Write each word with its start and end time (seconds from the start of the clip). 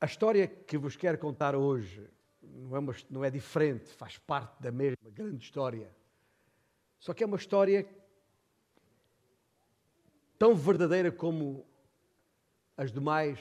A 0.00 0.06
história 0.06 0.46
que 0.46 0.78
vos 0.78 0.94
quero 0.94 1.18
contar 1.18 1.56
hoje 1.56 2.08
não 2.40 2.76
é, 2.76 2.78
uma, 2.78 2.96
não 3.10 3.24
é 3.24 3.30
diferente, 3.30 3.90
faz 3.90 4.16
parte 4.16 4.62
da 4.62 4.70
mesma 4.70 5.10
grande 5.10 5.42
história. 5.42 5.90
Só 7.00 7.12
que 7.12 7.24
é 7.24 7.26
uma 7.26 7.36
história 7.36 7.84
tão 10.38 10.54
verdadeira 10.54 11.10
como 11.10 11.66
as 12.76 12.92
demais, 12.92 13.40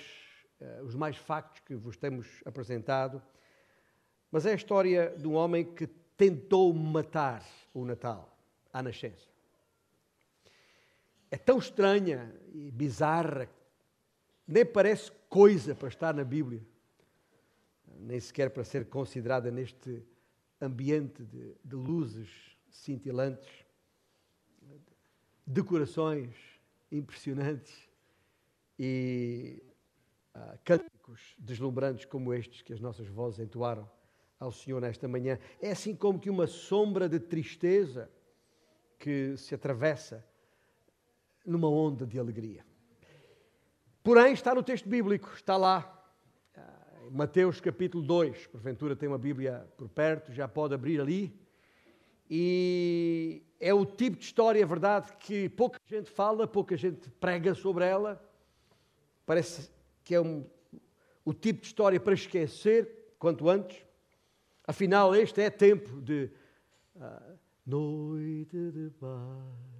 uh, 0.59 0.83
os 0.83 0.95
mais 0.95 1.15
factos 1.15 1.61
que 1.61 1.75
vos 1.75 1.95
temos 1.95 2.41
apresentado, 2.43 3.21
mas 4.31 4.47
é 4.47 4.51
a 4.51 4.55
história 4.55 5.15
de 5.15 5.27
um 5.27 5.35
homem 5.35 5.63
que 5.63 5.85
tentou 6.17 6.73
matar 6.73 7.45
o 7.71 7.85
Natal 7.85 8.35
à 8.73 8.81
nascença. 8.81 9.27
É 11.29 11.37
tão 11.37 11.59
estranha 11.59 12.33
e 12.51 12.71
bizarra, 12.71 13.47
nem 14.47 14.65
parece 14.65 15.11
coisa 15.29 15.75
para 15.75 15.89
estar 15.89 16.13
na 16.13 16.23
Bíblia, 16.23 16.65
nem 17.99 18.19
sequer 18.19 18.49
para 18.49 18.63
ser 18.63 18.85
considerada 18.85 19.51
neste 19.51 20.03
ambiente 20.61 21.23
de, 21.23 21.55
de 21.63 21.75
luzes 21.75 22.29
cintilantes, 22.69 23.65
decorações 25.45 26.33
impressionantes 26.91 27.89
e 28.79 29.61
uh, 30.35 30.57
cânticos 30.63 31.35
deslumbrantes 31.37 32.05
como 32.05 32.33
estes 32.33 32.61
que 32.61 32.73
as 32.73 32.79
nossas 32.79 33.07
vozes 33.07 33.39
entoaram 33.39 33.89
ao 34.39 34.51
Senhor 34.51 34.81
nesta 34.81 35.07
manhã. 35.07 35.39
É 35.61 35.71
assim 35.71 35.95
como 35.95 36.19
que 36.19 36.29
uma 36.29 36.47
sombra 36.47 37.09
de 37.09 37.19
tristeza 37.19 38.09
que 38.99 39.35
se 39.37 39.55
atravessa 39.55 40.25
numa 41.45 41.69
onda 41.69 42.05
de 42.05 42.19
alegria. 42.19 42.66
Porém, 44.07 44.31
está 44.31 44.55
no 44.55 44.63
texto 44.63 44.87
bíblico, 44.87 45.33
está 45.35 45.57
lá, 45.57 46.01
em 47.05 47.11
Mateus 47.13 47.59
capítulo 47.59 48.01
2. 48.01 48.47
Porventura 48.47 48.95
tem 48.95 49.09
uma 49.09 49.17
Bíblia 49.17 49.67
por 49.75 49.89
perto, 49.89 50.31
já 50.31 50.47
pode 50.47 50.73
abrir 50.73 51.01
ali. 51.01 51.37
E 52.29 53.43
é 53.59 53.73
o 53.73 53.85
tipo 53.85 54.15
de 54.15 54.23
história, 54.23 54.61
é 54.61 54.65
verdade, 54.65 55.11
que 55.19 55.49
pouca 55.49 55.77
gente 55.85 56.09
fala, 56.09 56.47
pouca 56.47 56.77
gente 56.77 57.09
prega 57.19 57.53
sobre 57.53 57.83
ela. 57.83 58.25
Parece 59.25 59.69
que 60.05 60.15
é 60.15 60.21
um, 60.21 60.45
o 61.25 61.33
tipo 61.33 61.59
de 61.59 61.67
história 61.67 61.99
para 61.99 62.13
esquecer 62.13 63.13
quanto 63.19 63.49
antes. 63.49 63.85
Afinal, 64.65 65.13
este 65.13 65.41
é 65.41 65.49
tempo 65.49 66.01
de 66.01 66.31
uh, 66.95 67.37
noite 67.65 68.71
de 68.71 68.89
paz. 69.01 69.76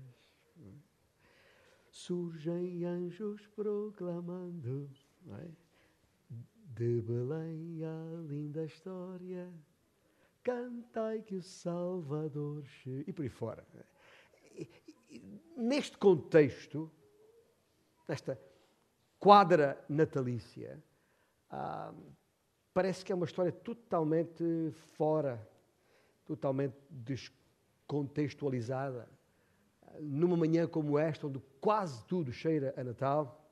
Surgem 1.97 2.85
anjos 2.85 3.47
proclamando. 3.55 4.87
É? 5.31 5.47
De 6.75 7.01
Belém 7.01 7.83
a 7.83 8.21
linda 8.21 8.63
história, 8.65 9.51
cantai 10.43 11.23
que 11.23 11.33
o 11.33 11.41
Salvador 11.41 12.63
chegue. 12.67 13.09
E 13.09 13.13
por 13.13 13.23
aí 13.23 13.29
fora. 13.29 13.65
Neste 15.57 15.97
contexto, 15.97 16.91
nesta 18.07 18.39
quadra 19.19 19.83
natalícia, 19.89 20.79
ah, 21.49 21.91
parece 22.75 23.03
que 23.03 23.11
é 23.11 23.15
uma 23.15 23.25
história 23.25 23.51
totalmente 23.51 24.69
fora, 24.93 25.49
totalmente 26.25 26.77
descontextualizada. 26.91 29.16
Numa 29.99 30.37
manhã 30.37 30.67
como 30.67 30.97
esta, 30.97 31.27
onde 31.27 31.41
quase 31.59 32.03
tudo 32.05 32.31
cheira 32.31 32.73
a 32.77 32.83
Natal, 32.83 33.43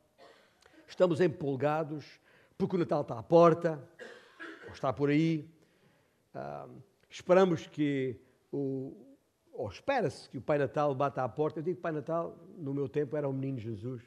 estamos 0.88 1.20
empolgados 1.20 2.20
porque 2.58 2.76
o 2.76 2.80
Natal 2.80 3.02
está 3.02 3.20
à 3.20 3.24
porta, 3.24 3.84
ou 4.66 4.74
está 4.74 4.94
por 4.94 5.10
aí. 5.10 5.50
Uh, 6.34 6.82
esperamos 7.10 7.68
que 7.68 8.20
o. 8.52 9.02
Ou 9.52 9.70
espera-se 9.70 10.30
que 10.30 10.38
o 10.38 10.42
Pai 10.42 10.58
Natal 10.58 10.94
bata 10.94 11.24
à 11.24 11.30
porta. 11.30 11.60
Eu 11.60 11.64
digo 11.64 11.80
Pai 11.80 11.94
Natal, 11.94 12.38
no 12.58 12.74
meu 12.74 12.90
tempo 12.90 13.16
era 13.16 13.28
o 13.28 13.34
menino 13.34 13.58
Jesus. 13.58 14.04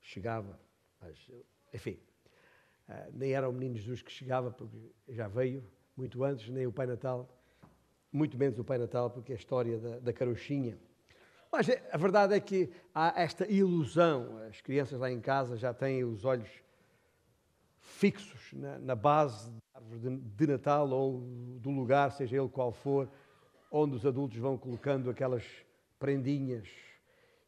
Chegava, 0.00 0.60
mas, 1.00 1.30
enfim, 1.72 1.98
uh, 2.88 3.10
nem 3.14 3.32
era 3.32 3.48
o 3.48 3.52
menino 3.52 3.76
Jesus 3.76 4.02
que 4.02 4.12
chegava, 4.12 4.50
porque 4.50 4.76
já 5.08 5.26
veio 5.26 5.64
muito 5.96 6.22
antes, 6.22 6.48
nem 6.50 6.66
o 6.66 6.72
Pai 6.72 6.86
Natal, 6.86 7.28
muito 8.14 8.38
menos 8.38 8.60
o 8.60 8.64
Pai 8.64 8.78
Natal, 8.78 9.10
porque 9.10 9.32
é 9.32 9.34
a 9.34 9.38
história 9.38 9.76
da, 9.76 9.98
da 9.98 10.12
carochinha. 10.12 10.78
Mas 11.50 11.68
a 11.90 11.96
verdade 11.96 12.32
é 12.32 12.38
que 12.38 12.70
há 12.94 13.20
esta 13.20 13.44
ilusão. 13.50 14.38
As 14.48 14.60
crianças 14.60 15.00
lá 15.00 15.10
em 15.10 15.20
casa 15.20 15.56
já 15.56 15.74
têm 15.74 16.04
os 16.04 16.24
olhos 16.24 16.48
fixos 17.80 18.52
na, 18.52 18.78
na 18.78 18.94
base 18.94 19.50
da 19.50 19.80
árvore 19.80 19.98
de, 19.98 20.16
de 20.16 20.46
Natal 20.46 20.88
ou 20.90 21.20
do 21.58 21.70
lugar, 21.70 22.12
seja 22.12 22.36
ele 22.36 22.48
qual 22.48 22.70
for, 22.70 23.10
onde 23.68 23.96
os 23.96 24.06
adultos 24.06 24.38
vão 24.38 24.56
colocando 24.56 25.10
aquelas 25.10 25.44
prendinhas 25.98 26.68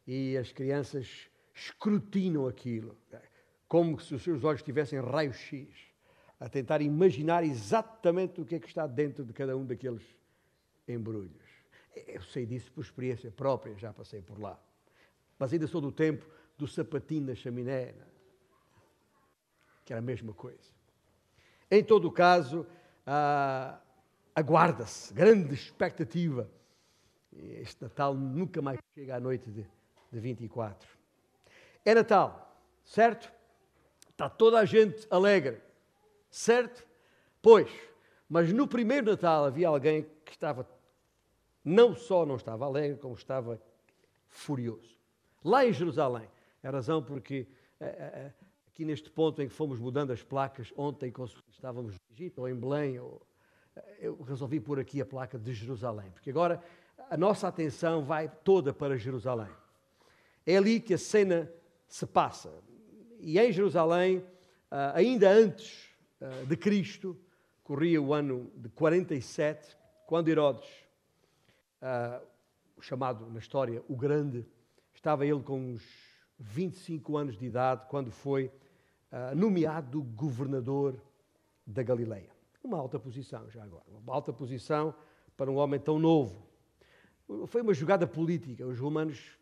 e 0.05 0.35
as 0.35 0.51
crianças 0.51 1.29
escrutinam 1.53 2.45
aquilo, 2.45 2.97
como 3.69 3.99
se 4.01 4.13
os 4.13 4.21
seus 4.21 4.43
olhos 4.43 4.61
tivessem 4.61 4.99
raio-x, 4.99 5.69
a 6.39 6.49
tentar 6.49 6.81
imaginar 6.81 7.43
exatamente 7.43 8.41
o 8.41 8.45
que 8.45 8.55
é 8.55 8.59
que 8.59 8.67
está 8.67 8.85
dentro 8.85 9.23
de 9.23 9.31
cada 9.31 9.55
um 9.57 9.65
daqueles 9.65 10.16
embrulhos. 10.87 11.47
Eu 11.95 12.21
sei 12.21 12.45
disso 12.45 12.71
por 12.71 12.83
experiência 12.83 13.31
própria, 13.31 13.75
já 13.77 13.91
passei 13.91 14.21
por 14.21 14.39
lá. 14.39 14.59
Mas 15.39 15.51
ainda 15.53 15.67
sou 15.67 15.81
do 15.81 15.91
tempo 15.91 16.25
do 16.57 16.67
sapatinho 16.67 17.27
da 17.27 17.35
chaminé 17.35 17.93
que 19.87 19.93
era 19.93 19.99
a 19.99 20.03
mesma 20.03 20.33
coisa. 20.33 20.69
Em 21.71 21.81
todo 21.81 22.09
o 22.09 22.11
caso, 22.11 22.67
ah, 23.05 23.79
aguarda-se, 24.35 25.13
grande 25.13 25.53
expectativa. 25.53 26.51
Este 27.31 27.83
Natal 27.83 28.13
nunca 28.13 28.61
mais 28.61 28.77
chega 28.93 29.15
à 29.15 29.19
noite 29.19 29.49
de, 29.49 29.65
de 30.11 30.19
24. 30.19 30.89
É 31.85 31.95
Natal, 31.95 32.61
certo? 32.83 33.31
Está 34.09 34.29
toda 34.29 34.59
a 34.59 34.65
gente 34.65 35.07
alegre, 35.09 35.61
certo? 36.29 36.85
Pois, 37.41 37.71
mas 38.27 38.51
no 38.51 38.67
primeiro 38.67 39.09
Natal 39.09 39.45
havia 39.45 39.69
alguém 39.69 40.05
que 40.25 40.33
estava, 40.33 40.67
não 41.67 41.93
só 41.93 42.25
não 42.25 42.37
estava 42.37 42.65
alegre, 42.65 42.97
como 42.97 43.13
estava 43.13 43.61
furioso. 44.29 44.97
Lá 45.43 45.65
em 45.65 45.73
Jerusalém. 45.73 46.29
É 46.63 46.69
a 46.69 46.71
razão 46.71 47.03
porque 47.03 47.45
eh, 47.79 47.85
eh, 47.85 48.33
aqui 48.67 48.85
neste 48.85 49.09
ponto 49.09 49.41
em 49.41 49.49
que 49.49 49.53
fomos 49.53 49.77
mudando 49.77 50.11
as 50.11 50.23
placas, 50.23 50.73
ontem 50.77 51.13
estávamos 51.51 51.93
no 51.93 52.15
Egito 52.15 52.39
ou 52.39 52.49
em 52.49 52.55
Belém, 52.55 52.95
eu 53.99 54.21
resolvi 54.25 54.59
pôr 54.59 54.79
aqui 54.79 55.01
a 55.01 55.05
placa 55.05 55.37
de 55.37 55.53
Jerusalém, 55.53 56.09
porque 56.11 56.29
agora 56.29 56.63
a 57.09 57.17
nossa 57.17 57.47
atenção 57.47 58.03
vai 58.03 58.31
toda 58.43 58.73
para 58.73 58.97
Jerusalém. 58.97 59.51
É 60.45 60.57
ali 60.57 60.79
que 60.79 60.93
a 60.93 60.97
cena 60.97 61.51
se 61.87 62.05
passa. 62.07 62.51
E 63.19 63.37
em 63.37 63.51
Jerusalém, 63.51 64.25
ainda 64.93 65.29
antes 65.29 65.89
de 66.47 66.57
Cristo, 66.57 67.15
corria 67.63 68.01
o 68.01 68.13
ano 68.13 68.51
de 68.55 68.69
47, 68.69 69.77
quando 70.07 70.29
Herodes, 70.29 70.86
o 72.77 72.81
chamado 72.81 73.29
na 73.29 73.39
história 73.39 73.83
o 73.87 73.95
Grande, 73.95 74.45
estava 74.93 75.25
ele 75.25 75.41
com 75.41 75.59
uns 75.73 75.83
25 76.39 77.17
anos 77.17 77.37
de 77.37 77.45
idade, 77.45 77.85
quando 77.89 78.11
foi 78.11 78.51
uh, 79.11 79.35
nomeado 79.35 80.01
governador 80.03 81.01
da 81.65 81.81
Galileia. 81.81 82.29
Uma 82.63 82.77
alta 82.77 82.99
posição, 82.99 83.49
já 83.49 83.63
agora. 83.63 83.85
Uma 83.89 84.13
alta 84.13 84.31
posição 84.31 84.93
para 85.35 85.49
um 85.49 85.55
homem 85.55 85.79
tão 85.79 85.97
novo. 85.97 86.45
Foi 87.47 87.61
uma 87.61 87.73
jogada 87.73 88.05
política. 88.05 88.65
Os 88.65 88.79
romanos 88.79 89.37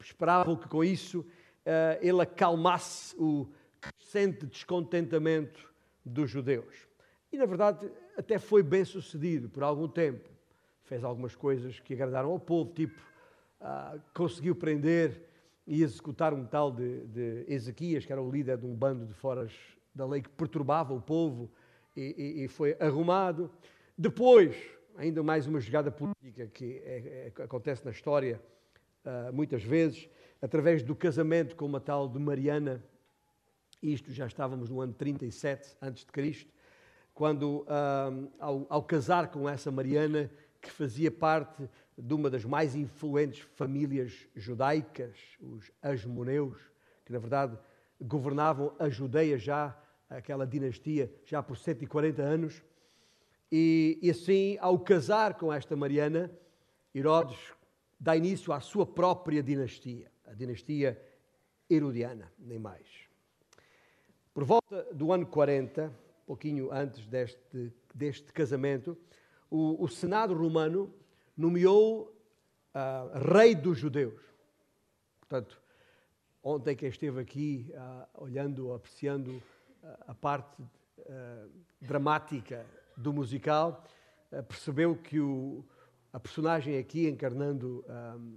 esperavam 0.00 0.56
que 0.56 0.68
com 0.68 0.84
isso 0.84 1.20
uh, 1.20 1.98
ele 2.00 2.20
acalmasse 2.20 3.14
o 3.18 3.48
crescente 3.80 4.46
descontentamento 4.46 5.72
dos 6.04 6.30
judeus. 6.30 6.86
E, 7.32 7.36
na 7.36 7.46
verdade, 7.46 7.90
até 8.16 8.38
foi 8.38 8.62
bem 8.62 8.84
sucedido 8.84 9.48
por 9.48 9.62
algum 9.62 9.88
tempo. 9.88 10.35
Fez 10.86 11.02
algumas 11.02 11.34
coisas 11.34 11.80
que 11.80 11.94
agradaram 11.94 12.30
ao 12.30 12.38
povo, 12.38 12.72
tipo, 12.72 13.00
uh, 13.60 14.00
conseguiu 14.14 14.54
prender 14.54 15.20
e 15.66 15.82
executar 15.82 16.32
um 16.32 16.44
tal 16.44 16.70
de, 16.70 17.06
de, 17.06 17.44
Ezequias, 17.48 18.06
que 18.06 18.12
era 18.12 18.22
o 18.22 18.30
líder 18.30 18.56
de 18.56 18.66
um 18.66 18.74
bando 18.74 19.04
de 19.04 19.12
foras 19.12 19.52
da 19.92 20.06
lei 20.06 20.22
que 20.22 20.28
perturbava 20.28 20.94
o 20.94 21.00
povo 21.00 21.50
e, 21.96 22.14
e, 22.16 22.44
e 22.44 22.48
foi 22.48 22.76
arrumado. 22.78 23.50
Depois, 23.98 24.56
ainda 24.96 25.24
mais 25.24 25.48
uma 25.48 25.58
jogada 25.58 25.90
política 25.90 26.46
que 26.46 26.80
é, 26.84 27.32
é, 27.36 27.42
acontece 27.42 27.84
na 27.84 27.90
história 27.90 28.40
uh, 29.04 29.32
muitas 29.32 29.64
vezes, 29.64 30.08
através 30.40 30.84
do 30.84 30.94
casamento 30.94 31.56
com 31.56 31.66
uma 31.66 31.80
tal 31.80 32.08
de 32.08 32.18
Mariana, 32.20 32.80
isto 33.82 34.12
já 34.12 34.26
estávamos 34.26 34.70
no 34.70 34.80
ano 34.80 34.92
37 34.92 35.76
a.C., 35.80 36.46
quando, 37.12 37.62
uh, 37.62 38.30
ao, 38.38 38.66
ao 38.68 38.82
casar 38.82 39.30
com 39.30 39.48
essa 39.48 39.70
Mariana, 39.70 40.30
que 40.66 40.72
fazia 40.72 41.10
parte 41.10 41.68
de 41.96 42.12
uma 42.12 42.28
das 42.28 42.44
mais 42.44 42.74
influentes 42.74 43.40
famílias 43.54 44.28
judaicas, 44.34 45.16
os 45.40 45.70
Asmoneus, 45.80 46.58
que 47.04 47.12
na 47.12 47.18
verdade 47.18 47.56
governavam 48.00 48.74
a 48.78 48.88
Judeia 48.88 49.38
já 49.38 49.80
aquela 50.10 50.46
dinastia 50.46 51.12
já 51.24 51.42
por 51.42 51.56
140 51.56 52.20
anos. 52.20 52.62
E, 53.50 53.98
e 54.02 54.10
assim, 54.10 54.58
ao 54.60 54.78
casar 54.78 55.34
com 55.34 55.52
esta 55.52 55.76
Mariana, 55.76 56.30
Herodes 56.94 57.38
dá 57.98 58.16
início 58.16 58.52
à 58.52 58.60
sua 58.60 58.84
própria 58.84 59.42
dinastia, 59.42 60.10
a 60.26 60.34
dinastia 60.34 61.00
Herodiana, 61.70 62.32
nem 62.38 62.58
mais. 62.58 63.06
Por 64.34 64.44
volta 64.44 64.82
do 64.92 65.12
ano 65.12 65.26
40, 65.26 65.92
pouquinho 66.26 66.72
antes 66.72 67.06
deste, 67.06 67.72
deste 67.94 68.32
casamento, 68.32 68.98
o, 69.50 69.82
o 69.84 69.88
Senado 69.88 70.34
romano 70.34 70.92
nomeou 71.36 72.14
uh, 72.74 73.32
rei 73.32 73.54
dos 73.54 73.78
judeus. 73.78 74.20
Portanto, 75.20 75.60
ontem 76.42 76.74
quem 76.76 76.88
esteve 76.88 77.20
aqui 77.20 77.72
uh, 77.72 78.22
olhando, 78.22 78.72
apreciando 78.72 79.30
uh, 79.32 79.42
a 80.08 80.14
parte 80.14 80.62
dramática 81.80 82.66
do 82.96 83.12
musical, 83.12 83.84
percebeu 84.48 84.96
que 84.96 85.20
o, 85.20 85.64
a 86.12 86.18
personagem 86.18 86.78
aqui 86.78 87.06
encarnando 87.06 87.84
um, 88.18 88.36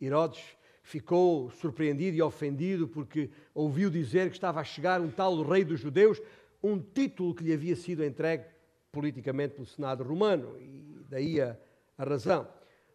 Herodes 0.00 0.42
ficou 0.82 1.50
surpreendido 1.50 2.16
e 2.16 2.22
ofendido 2.22 2.88
porque 2.88 3.30
ouviu 3.52 3.90
dizer 3.90 4.30
que 4.30 4.36
estava 4.36 4.60
a 4.60 4.64
chegar 4.64 4.98
um 5.02 5.10
tal 5.10 5.42
rei 5.42 5.62
dos 5.62 5.80
judeus, 5.80 6.22
um 6.62 6.78
título 6.78 7.34
que 7.34 7.44
lhe 7.44 7.52
havia 7.52 7.76
sido 7.76 8.02
entregue 8.02 8.46
politicamente 8.94 9.54
pelo 9.54 9.66
Senado 9.66 10.04
romano, 10.04 10.56
e 10.60 11.04
daí 11.10 11.40
a, 11.40 11.58
a 11.98 12.04
razão. 12.04 12.46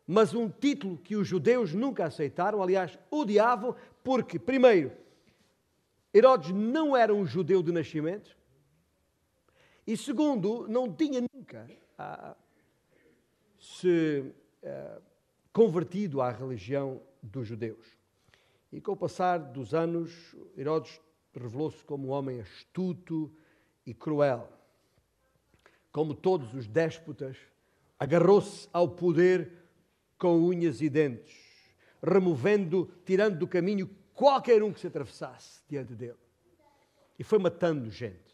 Mas 0.08 0.34
um 0.34 0.50
título 0.50 0.98
que 0.98 1.16
os 1.16 1.28
judeus 1.28 1.74
nunca 1.74 2.06
aceitaram, 2.06 2.64
aliás, 2.64 2.98
odiavam, 3.12 3.76
porque, 4.04 4.40
primeiro, 4.40 4.92
Herodes 6.14 6.52
não 6.52 6.96
era 6.96 7.14
um 7.14 7.26
judeu 7.26 7.62
de 7.62 7.72
nascimento, 7.72 8.36
e 9.86 9.98
segundo, 9.98 10.68
não 10.68 10.92
tinha 10.94 11.22
nunca 11.34 11.70
ah, 11.98 12.36
se 13.60 14.32
ah, 14.64 15.02
convertido 15.52 16.22
à 16.22 16.32
religião 16.32 17.02
dos 17.22 17.48
judeus. 17.48 17.86
E 18.72 18.80
com 18.80 18.94
o 18.94 18.98
passar 18.98 19.40
dos 19.40 19.74
anos, 19.74 20.36
Herodes 20.58 21.02
revelou-se 21.36 21.84
como 21.84 22.08
um 22.08 22.12
homem 22.12 22.40
astuto 22.40 23.32
e 23.86 23.94
cruel. 23.94 24.48
Como 26.00 26.14
todos 26.14 26.54
os 26.54 26.66
déspotas, 26.66 27.36
agarrou-se 28.00 28.70
ao 28.72 28.88
poder 28.88 29.52
com 30.18 30.40
unhas 30.40 30.80
e 30.80 30.90
dentes, 30.90 31.38
removendo, 32.02 32.90
tirando 33.06 33.38
do 33.38 33.46
caminho 33.46 33.94
qualquer 34.14 34.64
um 34.64 34.72
que 34.72 34.80
se 34.80 34.88
atravessasse 34.88 35.62
diante 35.68 35.94
dele. 35.94 36.18
E 37.20 37.24
foi 37.26 37.38
matando 37.38 37.92
gente. 37.92 38.34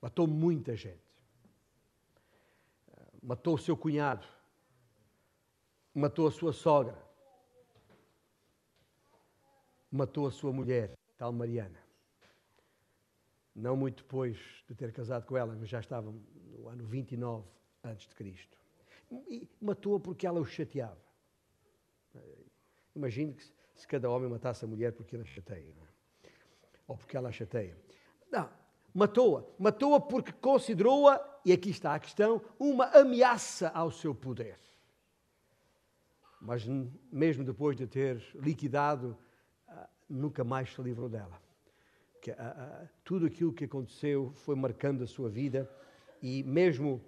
Matou 0.00 0.28
muita 0.28 0.76
gente. 0.76 1.02
Matou 3.20 3.54
o 3.54 3.58
seu 3.58 3.76
cunhado. 3.76 4.24
Matou 5.92 6.28
a 6.28 6.30
sua 6.30 6.52
sogra. 6.52 6.96
Matou 9.90 10.28
a 10.28 10.30
sua 10.30 10.52
mulher, 10.52 10.92
tal 11.18 11.32
Mariana. 11.32 11.83
Não 13.54 13.76
muito 13.76 14.02
depois 14.02 14.36
de 14.68 14.74
ter 14.74 14.92
casado 14.92 15.26
com 15.26 15.36
ela, 15.36 15.54
mas 15.58 15.68
já 15.68 15.80
estava 15.80 16.10
no 16.10 16.68
ano 16.68 16.84
29 16.84 17.46
antes 17.84 18.08
de 18.08 18.14
Cristo. 18.14 18.58
E 19.28 19.48
matou-a 19.60 20.00
porque 20.00 20.26
ela 20.26 20.40
o 20.40 20.44
chateava. 20.44 20.98
Imagine 22.94 23.34
que 23.34 23.44
se 23.74 23.86
cada 23.86 24.08
homem 24.10 24.28
matasse 24.28 24.64
a 24.64 24.68
mulher 24.68 24.92
porque 24.92 25.16
ela 25.16 25.24
chateia, 25.24 25.74
é? 26.22 26.28
ou 26.86 26.96
porque 26.96 27.16
ela 27.16 27.30
chateia. 27.32 27.76
Não, 28.30 28.48
matou-a. 28.92 29.44
Matou-a 29.58 30.00
porque 30.00 30.32
considerou-a, 30.32 31.40
e 31.44 31.52
aqui 31.52 31.70
está 31.70 31.94
a 31.94 31.98
questão, 31.98 32.42
uma 32.58 32.86
ameaça 32.86 33.68
ao 33.70 33.90
seu 33.90 34.14
poder. 34.14 34.58
Mas 36.40 36.64
mesmo 37.10 37.44
depois 37.44 37.76
de 37.76 37.86
ter 37.86 38.22
liquidado, 38.34 39.16
ah, 39.66 39.88
nunca 40.08 40.44
mais 40.44 40.72
se 40.72 40.82
livrou 40.82 41.08
dela. 41.08 41.40
Que, 42.24 42.30
uh, 42.30 42.34
uh, 42.34 42.88
tudo 43.04 43.26
aquilo 43.26 43.52
que 43.52 43.66
aconteceu 43.66 44.32
foi 44.32 44.56
marcando 44.56 45.04
a 45.04 45.06
sua 45.06 45.28
vida 45.28 45.70
e 46.22 46.42
mesmo 46.42 46.98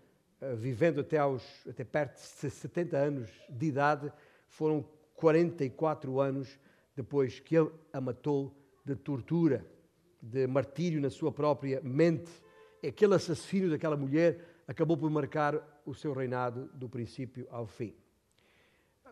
uh, 0.42 0.54
vivendo 0.54 1.00
até, 1.00 1.16
aos, 1.16 1.42
até 1.66 1.84
perto 1.84 2.16
de 2.16 2.50
70 2.50 2.98
anos 2.98 3.30
de 3.48 3.66
idade, 3.66 4.12
foram 4.46 4.86
44 5.14 6.20
anos 6.20 6.60
depois 6.94 7.40
que 7.40 7.56
ele 7.56 7.70
a 7.94 7.98
matou 7.98 8.54
de 8.84 8.94
tortura, 8.94 9.64
de 10.20 10.46
martírio 10.46 11.00
na 11.00 11.08
sua 11.08 11.32
própria 11.32 11.80
mente. 11.80 12.30
Aquele 12.86 13.14
assassínio 13.14 13.70
daquela 13.70 13.96
mulher 13.96 14.44
acabou 14.69 14.98
por 14.98 15.08
marcar 15.08 15.82
o 15.86 15.94
seu 15.94 16.12
reinado 16.12 16.66
do 16.74 16.90
princípio 16.90 17.46
ao 17.50 17.66
fim. 17.66 17.94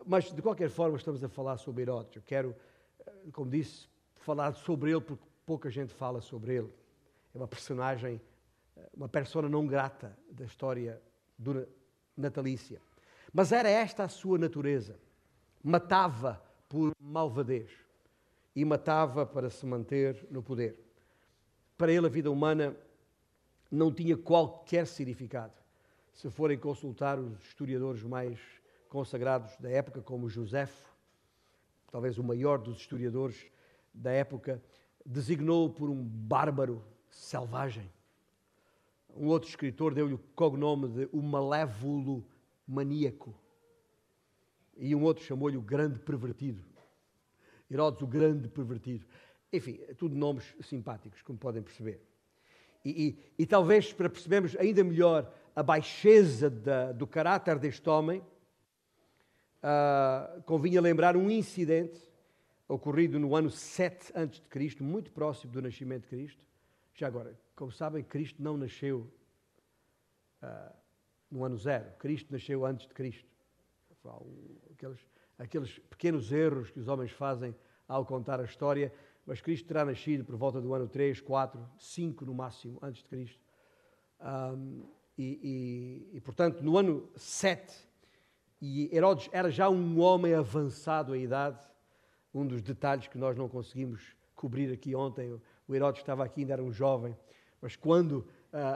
Mas, 0.05 0.31
de 0.31 0.39
qualquer 0.39 0.69
forma, 0.69 0.97
estamos 0.97 1.23
a 1.23 1.29
falar 1.29 1.57
sobre 1.57 1.81
Herodes. 1.81 2.15
Eu 2.15 2.21
quero, 2.23 2.55
eh, 3.07 3.11
como 3.33 3.49
disse, 3.49 3.87
falar 4.17 4.53
sobre 4.53 4.91
ele 4.91 5.01
porque 5.01 5.34
pouca 5.45 5.69
gente 5.69 5.93
fala 5.93 6.21
sobre 6.21 6.55
ele. 6.55 6.73
É 7.33 7.37
uma 7.37 7.47
personagem, 7.47 8.21
eh, 8.75 8.89
uma 8.95 9.09
persona 9.09 9.47
não 9.47 9.65
grata 9.65 10.17
da 10.31 10.45
história 10.45 11.01
natalícia. 12.15 12.81
Mas 13.33 13.51
era 13.51 13.69
esta 13.69 14.03
a 14.03 14.09
sua 14.09 14.37
natureza 14.37 14.97
matava 15.65 16.39
por 16.69 16.93
malvadez 16.99 17.71
e 18.55 18.63
matava 18.63 19.25
para 19.25 19.49
se 19.49 19.65
manter 19.65 20.27
no 20.29 20.43
poder. 20.43 20.79
Para 21.75 21.91
ele, 21.91 22.05
a 22.05 22.09
vida 22.09 22.29
humana 22.29 22.77
não 23.71 23.91
tinha 23.91 24.15
qualquer 24.15 24.85
significado. 24.85 25.53
Se 26.13 26.29
forem 26.29 26.57
consultar 26.57 27.19
os 27.19 27.43
historiadores 27.43 28.03
mais 28.03 28.39
consagrados 28.87 29.57
da 29.57 29.69
época, 29.69 30.03
como 30.03 30.29
Josefo, 30.29 30.93
talvez 31.91 32.19
o 32.19 32.23
maior 32.23 32.59
dos 32.59 32.77
historiadores 32.77 33.47
da 33.91 34.11
época, 34.11 34.61
designou 35.05 35.69
por 35.69 35.89
um 35.89 36.03
bárbaro 36.03 36.83
selvagem. 37.09 37.89
Um 39.15 39.27
outro 39.27 39.47
escritor 39.47 39.93
deu-lhe 39.93 40.15
o 40.15 40.19
cognome 40.35 40.87
de 40.89 41.09
o 41.11 41.21
malévolo 41.21 42.25
maníaco. 42.67 43.33
E 44.75 44.93
um 44.95 45.03
outro 45.03 45.23
chamou-lhe 45.23 45.55
o 45.55 45.61
grande 45.61 45.99
pervertido. 45.99 46.63
Herodes, 47.71 48.01
o 48.01 48.07
grande 48.07 48.49
pervertido. 48.49 49.05
Enfim, 49.53 49.79
tudo 49.97 50.15
nomes 50.15 50.53
simpáticos, 50.63 51.21
como 51.21 51.39
podem 51.39 51.61
perceber. 51.61 52.01
E, 52.83 53.07
e, 53.07 53.43
e 53.43 53.45
talvez 53.45 53.93
para 53.93 54.09
percebermos 54.09 54.55
ainda 54.57 54.83
melhor 54.83 55.31
a 55.55 55.63
baixeza 55.63 56.49
da, 56.49 56.91
do 56.91 57.07
caráter 57.07 57.57
deste 57.57 57.89
homem, 57.89 58.21
uh, 59.63 60.41
convinha 60.43 60.81
lembrar 60.81 61.15
um 61.15 61.31
incidente 61.31 61.99
ocorrido 62.67 63.19
no 63.19 63.35
ano 63.35 63.49
7 63.49 64.13
a.C., 64.15 64.83
muito 64.83 65.11
próximo 65.11 65.51
do 65.53 65.61
nascimento 65.61 66.03
de 66.03 66.09
Cristo. 66.09 66.45
Já 66.93 67.07
agora, 67.07 67.37
como 67.55 67.71
sabem, 67.71 68.03
Cristo 68.03 68.41
não 68.41 68.57
nasceu 68.57 69.11
uh, 70.41 70.75
no 71.29 71.43
ano 71.43 71.57
zero. 71.57 71.91
Cristo 71.99 72.31
nasceu 72.31 72.65
antes 72.65 72.87
de 72.87 72.93
Cristo 72.93 73.35
aqueles, 74.71 74.99
aqueles 75.37 75.79
pequenos 75.89 76.31
erros 76.31 76.69
que 76.69 76.79
os 76.79 76.87
homens 76.87 77.11
fazem 77.11 77.55
ao 77.87 78.05
contar 78.05 78.39
a 78.39 78.43
história, 78.43 78.93
mas 79.25 79.41
Cristo 79.41 79.67
terá 79.67 79.85
nascido 79.85 80.23
por 80.23 80.35
volta 80.35 80.61
do 80.61 80.73
ano 80.73 80.87
3, 80.87 81.21
4, 81.21 81.59
5 81.77 82.25
no 82.25 82.33
máximo, 82.33 82.79
antes 82.81 83.01
de 83.01 83.09
Cristo. 83.09 83.39
Um, 84.19 84.83
e, 85.17 86.09
e, 86.11 86.17
e, 86.17 86.21
portanto, 86.21 86.61
no 86.61 86.77
ano 86.77 87.09
7, 87.15 87.73
e 88.61 88.95
Herodes 88.95 89.29
era 89.31 89.49
já 89.49 89.69
um 89.69 89.99
homem 89.99 90.33
avançado 90.33 91.15
em 91.15 91.23
idade, 91.23 91.59
um 92.35 92.45
dos 92.45 92.61
detalhes 92.61 93.07
que 93.07 93.17
nós 93.17 93.37
não 93.37 93.47
conseguimos 93.47 94.15
cobrir 94.35 94.71
aqui 94.71 94.93
ontem, 94.93 95.39
o 95.67 95.73
Herodes 95.73 96.01
estava 96.01 96.25
aqui, 96.25 96.41
ainda 96.41 96.53
era 96.53 96.63
um 96.63 96.71
jovem, 96.71 97.17
mas 97.61 97.77
quando 97.77 98.19
uh, 98.19 98.27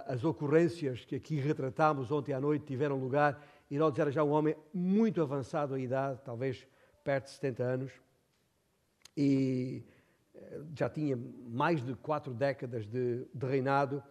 as 0.07 0.23
ocorrências 0.23 1.03
que 1.03 1.15
aqui 1.15 1.35
retratámos 1.35 2.09
ontem 2.09 2.31
à 2.31 2.39
noite 2.39 2.65
tiveram 2.65 2.97
lugar, 2.97 3.45
Herodes 3.69 3.99
era 3.99 4.11
já 4.11 4.23
um 4.23 4.31
homem 4.31 4.55
muito 4.73 5.21
avançado 5.21 5.77
em 5.77 5.83
idade, 5.83 6.21
talvez 6.23 6.65
perto 7.03 7.25
de 7.25 7.31
70 7.31 7.63
anos, 7.63 7.91
e 9.15 9.83
eh, 10.33 10.61
já 10.75 10.89
tinha 10.89 11.17
mais 11.47 11.83
de 11.83 11.93
quatro 11.95 12.33
décadas 12.33 12.87
de, 12.87 13.25
de 13.33 13.45
reinado 13.45 14.01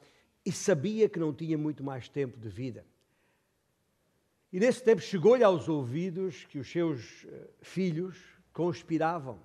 e 0.44 0.52
sabia 0.52 1.08
que 1.08 1.18
não 1.18 1.32
tinha 1.32 1.56
muito 1.56 1.82
mais 1.82 2.08
tempo 2.08 2.38
de 2.38 2.48
vida. 2.48 2.84
E 4.52 4.60
nesse 4.60 4.82
tempo 4.82 5.00
chegou-lhe 5.00 5.42
aos 5.42 5.68
ouvidos 5.68 6.44
que 6.44 6.58
os 6.58 6.70
seus 6.70 7.26
eh, 7.26 7.50
filhos 7.62 8.37
conspiravam 8.58 9.40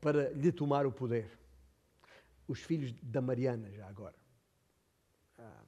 para 0.00 0.30
lhe 0.30 0.52
tomar 0.52 0.86
o 0.86 0.92
poder. 0.92 1.36
Os 2.46 2.60
filhos 2.60 2.92
da 3.02 3.20
Mariana, 3.20 3.68
já 3.72 3.84
agora. 3.88 4.14
Ah, 5.36 5.64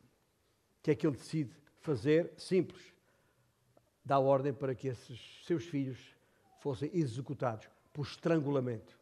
o 0.78 0.82
que 0.84 0.92
é 0.92 0.94
que 0.94 1.04
ele 1.04 1.16
decide 1.16 1.52
fazer? 1.80 2.32
Simples 2.36 2.94
dá 4.04 4.20
ordem 4.20 4.54
para 4.54 4.72
que 4.72 4.86
esses 4.86 5.44
seus 5.44 5.64
filhos 5.64 5.98
fossem 6.60 6.88
executados 6.94 7.68
por 7.92 8.06
estrangulamento. 8.06 8.96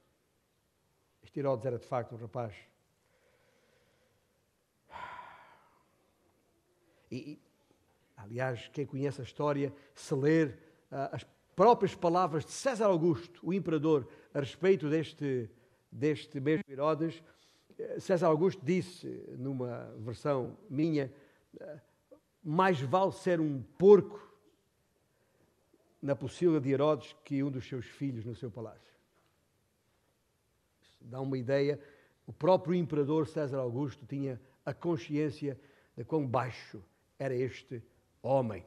Este 1.23 1.41
Herodes 1.41 1.67
era 1.67 1.79
de 1.79 1.87
facto 1.87 2.15
um 2.15 2.19
rapaz 2.19 2.55
E, 7.11 7.39
aliás, 8.17 8.69
quem 8.69 8.87
conhece 8.87 9.21
a 9.21 9.25
história, 9.25 9.71
se 9.95 10.15
ler 10.15 10.59
uh, 10.91 11.15
as 11.15 11.27
próprias 11.55 11.95
palavras 11.95 12.45
de 12.45 12.53
César 12.53 12.87
Augusto, 12.87 13.41
o 13.43 13.53
imperador, 13.53 14.09
a 14.33 14.41
respeito 14.41 14.89
deste, 14.89 15.51
deste 15.91 16.41
mesmo 16.41 16.65
Herodes, 16.69 17.23
eh, 17.79 18.01
César 18.01 18.29
Augusto 18.29 18.65
disse, 18.65 19.07
numa 19.39 19.93
versão 19.99 20.57
minha, 20.69 21.13
uh, 21.55 21.81
mais 22.43 22.81
vale 22.81 23.13
ser 23.13 23.41
um 23.41 23.63
porco 23.79 24.21
na 26.01 26.17
pocilga 26.17 26.61
de 26.61 26.71
Herodes 26.71 27.15
que 27.25 27.43
um 27.43 27.51
dos 27.51 27.67
seus 27.69 27.87
filhos 27.87 28.25
no 28.25 28.35
seu 28.35 28.51
palácio. 28.51 28.93
Isso 30.83 30.99
dá 31.03 31.21
uma 31.21 31.39
ideia. 31.39 31.81
O 32.27 32.33
próprio 32.33 32.75
imperador 32.75 33.29
César 33.29 33.59
Augusto 33.59 34.05
tinha 34.07 34.41
a 34.65 34.75
consciência 34.75 35.61
de 35.97 36.05
quão 36.05 36.27
baixo 36.27 36.83
era 37.19 37.35
este 37.35 37.83
homem. 38.23 38.65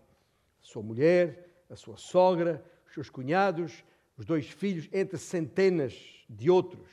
A 0.62 0.64
sua 0.64 0.84
mulher, 0.84 1.66
a 1.70 1.76
sua 1.76 1.98
sogra, 1.98 2.64
seus 2.96 3.10
cunhados, 3.10 3.84
os 4.18 4.26
dois 4.26 4.50
filhos, 4.50 4.90
entre 4.92 5.18
centenas 5.18 6.26
de 6.30 6.50
outros. 6.50 6.90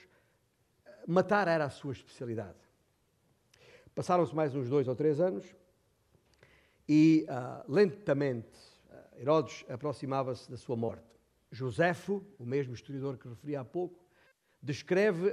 Matar 1.06 1.48
era 1.48 1.64
a 1.64 1.70
sua 1.70 1.92
especialidade. 1.92 2.58
Passaram-se 3.94 4.34
mais 4.34 4.54
uns 4.54 4.68
dois 4.68 4.86
ou 4.86 4.94
três 4.94 5.20
anos 5.20 5.44
e 6.88 7.26
uh, 7.28 7.72
lentamente 7.72 8.72
Herodes 9.22 9.64
aproximava-se 9.68 10.50
da 10.50 10.56
sua 10.56 10.76
morte. 10.76 11.04
Josefo, 11.50 12.24
o 12.38 12.44
mesmo 12.44 12.74
historiador 12.74 13.16
que 13.16 13.28
referi 13.28 13.54
há 13.54 13.64
pouco, 13.64 14.04
descreve 14.60 15.32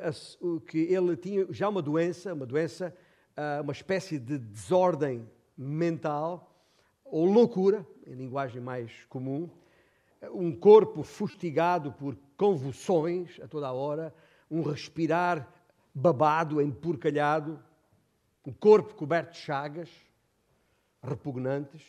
que 0.67 0.77
ele 0.77 1.15
tinha 1.15 1.47
já 1.49 1.69
uma 1.69 1.81
doença, 1.81 2.33
uma 2.33 2.45
doença, 2.45 2.95
ah, 3.35 3.61
uma 3.63 3.71
espécie 3.71 4.19
de 4.19 4.37
desordem 4.37 5.27
mental 5.57 6.55
ou 7.05 7.25
loucura, 7.25 7.85
em 8.05 8.13
linguagem 8.13 8.61
mais 8.61 9.05
comum, 9.05 9.49
um 10.31 10.55
corpo 10.55 11.03
fustigado 11.03 11.91
por 11.93 12.17
convulsões 12.35 13.39
a 13.41 13.47
toda 13.47 13.67
a 13.67 13.73
hora, 13.73 14.13
um 14.49 14.61
respirar 14.61 15.51
babado, 15.93 16.61
empurcalhado, 16.61 17.61
um 18.45 18.53
corpo 18.53 18.95
coberto 18.95 19.33
de 19.33 19.39
chagas 19.39 19.89
repugnantes, 21.01 21.83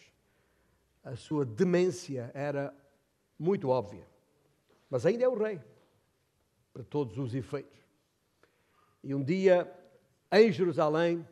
a 1.03 1.17
sua 1.17 1.45
demência 1.45 2.31
era 2.35 2.75
muito 3.39 3.69
óbvia. 3.69 4.07
Mas 4.89 5.07
ainda 5.07 5.25
é 5.25 5.29
o 5.29 5.39
rei, 5.39 5.61
para 6.73 6.85
todos 6.85 7.17
os 7.19 7.35
efeitos. 7.35 7.79
E 9.03 9.15
um 9.15 9.23
dia, 9.23 9.73
em 10.31 10.53
Jerusalém, 10.53 11.27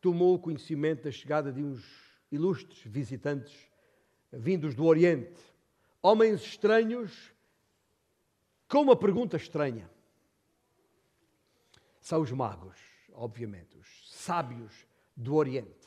tomou 0.00 0.38
conhecimento 0.38 1.04
da 1.04 1.10
chegada 1.10 1.52
de 1.52 1.62
uns 1.62 1.84
ilustres 2.30 2.80
visitantes 2.84 3.70
vindos 4.32 4.74
do 4.74 4.84
Oriente, 4.84 5.42
homens 6.02 6.42
estranhos, 6.42 7.32
com 8.68 8.80
uma 8.80 8.96
pergunta 8.96 9.36
estranha. 9.36 9.90
São 12.00 12.20
os 12.20 12.32
magos, 12.32 12.76
obviamente, 13.12 13.78
os 13.78 14.10
sábios 14.10 14.86
do 15.16 15.34
Oriente 15.34 15.82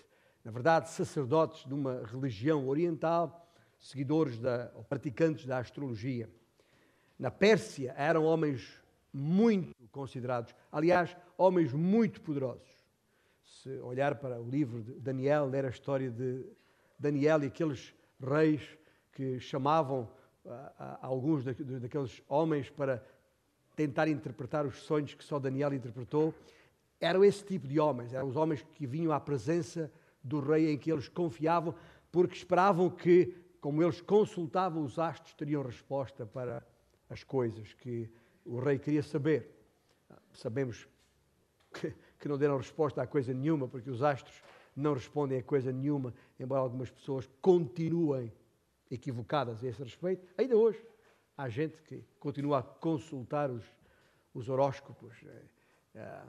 na 0.45 0.51
verdade, 0.51 0.91
sacerdotes 0.91 1.65
de 1.65 1.74
uma 1.74 2.05
religião 2.05 2.67
oriental, 2.67 3.51
seguidores 3.79 4.38
da, 4.38 4.72
ou 4.75 4.84
praticantes 4.84 5.48
da 5.48 5.57
astrologia. 5.57 6.29
Na 7.17 7.31
Pérsia 7.31 7.95
eram 7.98 8.24
homens 8.24 8.79
muito 9.12 9.75
considerados, 9.88 10.53
aliás, 10.72 11.17
homens 11.36 11.74
muito 11.74 12.22
poderosos. 12.22 12.69
Se 13.43 13.69
olhar 13.79 14.19
para 14.19 14.39
o 14.39 14.48
livro 14.48 14.84
de 14.84 15.00
Daniel, 15.00 15.48
ler 15.48 15.65
a 15.65 15.69
história 15.69 16.12
de 16.12 16.45
Daniel 17.00 17.43
e 17.43 17.48
aqueles 17.48 17.95
reis 18.22 18.62
que 19.15 19.39
chamavam 19.39 20.01
uh, 20.43 20.50
uh, 20.50 20.98
alguns 21.01 21.43
da, 21.43 21.53
daqueles 21.79 22.22
homens 22.27 22.69
para 22.69 23.03
tentar 23.75 24.07
interpretar 24.07 24.65
os 24.65 24.84
sonhos 24.84 25.13
que 25.13 25.24
só 25.24 25.39
Daniel 25.39 25.74
interpretou, 25.74 26.34
eram 27.00 27.24
esse 27.24 27.43
tipo 27.43 27.67
de 27.67 27.79
homens, 27.79 28.13
eram 28.13 28.27
os 28.27 28.36
homens 28.36 28.62
que 28.62 28.86
vinham 28.86 29.12
à 29.12 29.19
presença 29.19 29.91
do 30.24 30.39
rei 30.39 30.72
em 30.72 30.77
que 30.77 30.91
eles 30.91 31.07
confiavam, 31.07 31.74
porque 32.12 32.36
esperavam 32.36 32.89
que, 32.89 33.34
como 33.62 33.81
eles 33.81 34.01
consultavam 34.01 34.84
os 34.84 35.00
astros, 35.00 35.34
teriam 35.34 35.63
resposta 35.63 36.25
para 36.25 36.65
as 37.10 37.24
coisas 37.24 37.74
que 37.74 38.10
o 38.45 38.60
rei 38.60 38.77
queria 38.77 39.03
saber. 39.03 39.50
Sabemos 40.34 40.88
que, 41.74 41.93
que 42.19 42.27
não 42.27 42.38
deram 42.38 42.57
resposta 42.57 43.01
a 43.01 43.07
coisa 43.07 43.34
nenhuma, 43.34 43.67
porque 43.67 43.89
os 43.89 44.01
astros 44.01 44.41
não 44.75 44.93
respondem 44.93 45.38
a 45.38 45.43
coisa 45.43 45.72
nenhuma, 45.72 46.13
embora 46.39 46.62
algumas 46.62 46.89
pessoas 46.89 47.29
continuem 47.41 48.31
equivocadas 48.89 49.63
a 49.63 49.68
esse 49.68 49.82
respeito. 49.84 50.25
Ainda 50.38 50.56
hoje 50.56 50.82
há 51.38 51.50
gente 51.50 51.82
que 51.84 52.04
continua 52.20 52.60
a 52.60 52.63
consultar 52.63 53.50
os, 53.51 53.63
os 54.34 54.50
horóscopos. 54.50 55.15
É, 55.94 56.22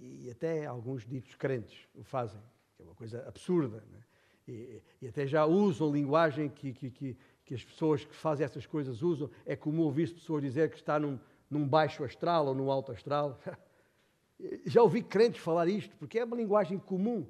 e 0.00 0.30
até 0.30 0.66
alguns 0.66 1.06
ditos 1.06 1.34
crentes 1.34 1.88
o 1.94 2.02
fazem 2.02 2.40
que 2.80 2.82
é 2.82 2.84
uma 2.84 2.94
coisa 2.94 3.26
absurda. 3.26 3.82
Né? 3.92 4.00
E, 4.48 4.82
e, 5.02 5.08
até 5.08 5.26
já 5.26 5.44
usam 5.44 5.92
linguagem 5.92 6.48
que, 6.48 6.72
que, 6.72 6.90
que, 6.90 7.16
que, 7.44 7.54
as 7.54 7.64
pessoas 7.64 8.04
que 8.04 8.14
fazem 8.14 8.44
essas 8.44 8.66
coisas 8.66 9.02
usam. 9.02 9.30
É 9.44 9.54
comum 9.54 9.82
ouvir 9.82 10.12
pessoas 10.12 10.42
dizer 10.42 10.70
que 10.70 10.76
está 10.76 10.98
num, 10.98 11.18
num 11.48 11.68
baixo 11.68 12.02
astral 12.04 12.46
ou 12.46 12.54
num 12.54 12.70
alto 12.70 12.92
astral. 12.92 13.38
já 14.64 14.82
ouvi 14.82 15.02
crentes 15.02 15.42
falar 15.42 15.68
isto, 15.68 15.94
porque 15.96 16.18
é 16.18 16.24
uma 16.24 16.36
linguagem 16.36 16.78
comum. 16.78 17.26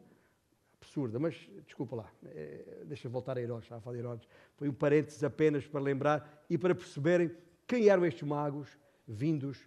Absurda, 0.80 1.18
mas 1.18 1.34
desculpa 1.66 1.96
lá, 1.96 2.10
é, 2.24 2.84
deixa 2.86 3.08
voltar 3.08 3.36
a 3.36 3.40
Herodes, 3.40 3.68
já 3.68 3.76
a 3.76 3.80
falar 3.80 3.96
de 3.96 4.02
Herodes. 4.02 4.28
Foi 4.56 4.68
um 4.68 4.72
parênteses 4.72 5.22
apenas 5.22 5.66
para 5.66 5.80
lembrar 5.80 6.44
e 6.48 6.56
para 6.56 6.74
perceberem 6.74 7.30
quem 7.66 7.88
eram 7.88 8.04
estes 8.06 8.26
magos 8.26 8.78
vindos 9.06 9.58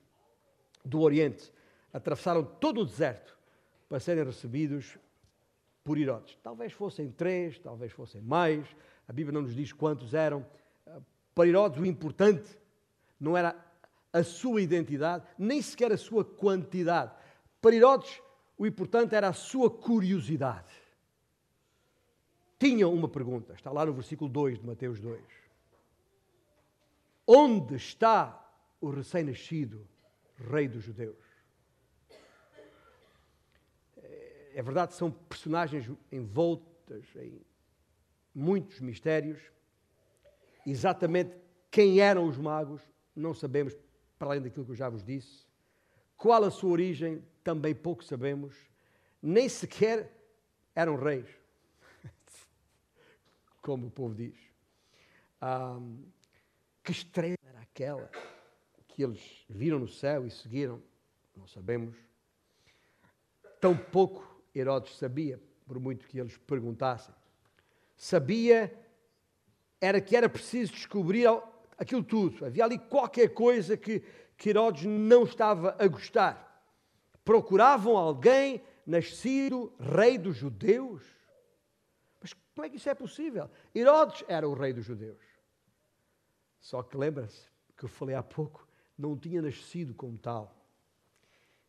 do 0.83 1.01
Oriente. 1.01 1.53
Atravessaram 1.93 2.43
todo 2.43 2.81
o 2.81 2.85
deserto 2.85 3.37
para 3.87 3.99
serem 3.99 4.23
recebidos 4.23 4.97
por 5.83 5.97
Herodes. 5.99 6.35
Talvez 6.41 6.73
fossem 6.73 7.11
três, 7.11 7.59
talvez 7.59 7.91
fossem 7.91 8.21
mais, 8.21 8.65
a 9.07 9.13
Bíblia 9.13 9.33
não 9.33 9.43
nos 9.43 9.55
diz 9.55 9.71
quantos 9.71 10.13
eram. 10.13 10.45
Para 11.35 11.47
Herodes, 11.47 11.79
o 11.79 11.85
importante 11.85 12.57
não 13.19 13.37
era 13.37 13.55
a 14.11 14.23
sua 14.23 14.61
identidade, 14.61 15.25
nem 15.37 15.61
sequer 15.61 15.91
a 15.91 15.97
sua 15.97 16.25
quantidade. 16.25 17.11
Para 17.61 17.75
Herodes, 17.75 18.21
o 18.57 18.65
importante 18.65 19.15
era 19.15 19.27
a 19.27 19.33
sua 19.33 19.69
curiosidade. 19.69 20.82
Tinham 22.63 22.93
uma 22.93 23.09
pergunta, 23.09 23.51
está 23.51 23.73
lá 23.73 23.85
no 23.85 23.91
versículo 23.91 24.29
2 24.29 24.59
de 24.59 24.65
Mateus 24.65 24.97
2. 25.01 25.21
Onde 27.27 27.75
está 27.75 28.41
o 28.79 28.89
recém-nascido 28.89 29.85
Rei 30.49 30.69
dos 30.69 30.81
Judeus? 30.81 31.17
é 34.53 34.61
verdade, 34.61 34.93
são 34.93 35.11
personagens 35.11 35.91
envoltas 36.09 37.03
em 37.17 37.41
muitos 38.33 38.79
mistérios. 38.79 39.41
Exatamente 40.65 41.35
quem 41.69 41.99
eram 41.99 42.25
os 42.25 42.37
magos, 42.37 42.81
não 43.13 43.33
sabemos, 43.33 43.75
para 44.17 44.29
além 44.29 44.41
daquilo 44.41 44.63
que 44.63 44.71
eu 44.71 44.75
já 44.75 44.87
vos 44.87 45.03
disse. 45.03 45.45
Qual 46.15 46.41
a 46.45 46.49
sua 46.49 46.69
origem, 46.69 47.21
também 47.43 47.75
pouco 47.75 48.05
sabemos. 48.05 48.55
Nem 49.21 49.49
sequer 49.49 50.09
eram 50.73 50.95
reis, 50.95 51.27
como 53.63 53.87
o 53.87 53.91
povo 53.91 54.13
diz. 54.13 54.35
Um, 55.41 56.03
que 56.83 56.91
estrela 56.91 57.37
era 57.43 57.61
aquela 57.61 58.11
que 58.89 59.03
eles 59.03 59.43
viram 59.49 59.79
no 59.79 59.87
céu 59.87 60.27
e 60.27 60.29
seguiram? 60.29 60.79
Não 61.35 61.47
sabemos. 61.47 61.95
Tão 63.59 63.75
pouco 63.75 64.43
Herodes 64.53 64.95
sabia, 64.97 65.41
por 65.65 65.79
muito 65.79 66.05
que 66.07 66.19
eles 66.19 66.37
perguntassem. 66.37 67.15
Sabia 67.95 68.71
era 69.81 69.99
que 69.99 70.15
era 70.15 70.29
preciso 70.29 70.73
descobrir 70.73 71.27
aquilo 71.77 72.03
tudo. 72.03 72.45
Havia 72.45 72.65
ali 72.65 72.77
qualquer 72.77 73.29
coisa 73.29 73.75
que, 73.75 74.03
que 74.37 74.49
Herodes 74.49 74.83
não 74.83 75.23
estava 75.23 75.75
a 75.79 75.87
gostar. 75.87 76.63
Procuravam 77.25 77.97
alguém 77.97 78.61
nascido 78.85 79.73
rei 79.79 80.17
dos 80.17 80.35
judeus. 80.35 81.01
Mas 82.23 82.33
como 82.55 82.65
é 82.65 82.69
que 82.69 82.77
isso 82.77 82.89
é 82.89 82.95
possível? 82.95 83.49
Herodes 83.75 84.23
era 84.29 84.47
o 84.47 84.53
rei 84.53 84.71
dos 84.71 84.85
judeus. 84.85 85.21
Só 86.61 86.81
que 86.81 86.95
lembra-se 86.95 87.49
que 87.77 87.83
eu 87.83 87.89
falei 87.89 88.15
há 88.15 88.23
pouco, 88.23 88.65
não 88.97 89.17
tinha 89.17 89.41
nascido 89.41 89.93
como 89.93 90.17
tal 90.17 90.55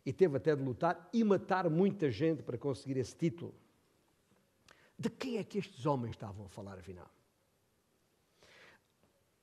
e 0.06 0.12
teve 0.12 0.36
até 0.36 0.54
de 0.54 0.62
lutar 0.62 1.08
e 1.12 1.24
matar 1.24 1.68
muita 1.68 2.08
gente 2.08 2.42
para 2.42 2.56
conseguir 2.56 2.98
esse 2.98 3.16
título. 3.16 3.52
De 4.96 5.10
quem 5.10 5.38
é 5.38 5.44
que 5.44 5.58
estes 5.58 5.86
homens 5.86 6.12
estavam 6.12 6.46
a 6.46 6.48
falar, 6.48 6.78
afinal? 6.78 7.10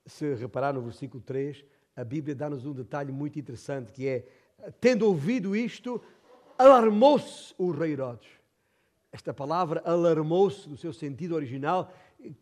Se 0.05 0.33
reparar 0.35 0.73
no 0.73 0.81
versículo 0.81 1.21
3, 1.21 1.65
a 1.93 2.05
Bíblia 2.05 2.33
dá-nos 2.33 2.65
um 2.65 2.73
detalhe 2.73 3.11
muito 3.11 3.37
interessante, 3.37 3.91
que 3.91 4.07
é, 4.07 4.25
tendo 4.79 5.05
ouvido 5.05 5.55
isto, 5.55 6.01
alarmou-se 6.57 7.53
o 7.57 7.71
rei 7.71 7.91
Herodes. 7.91 8.40
Esta 9.11 9.33
palavra 9.33 9.81
alarmou-se 9.85 10.67
do 10.69 10.77
seu 10.77 10.93
sentido 10.93 11.35
original, 11.35 11.93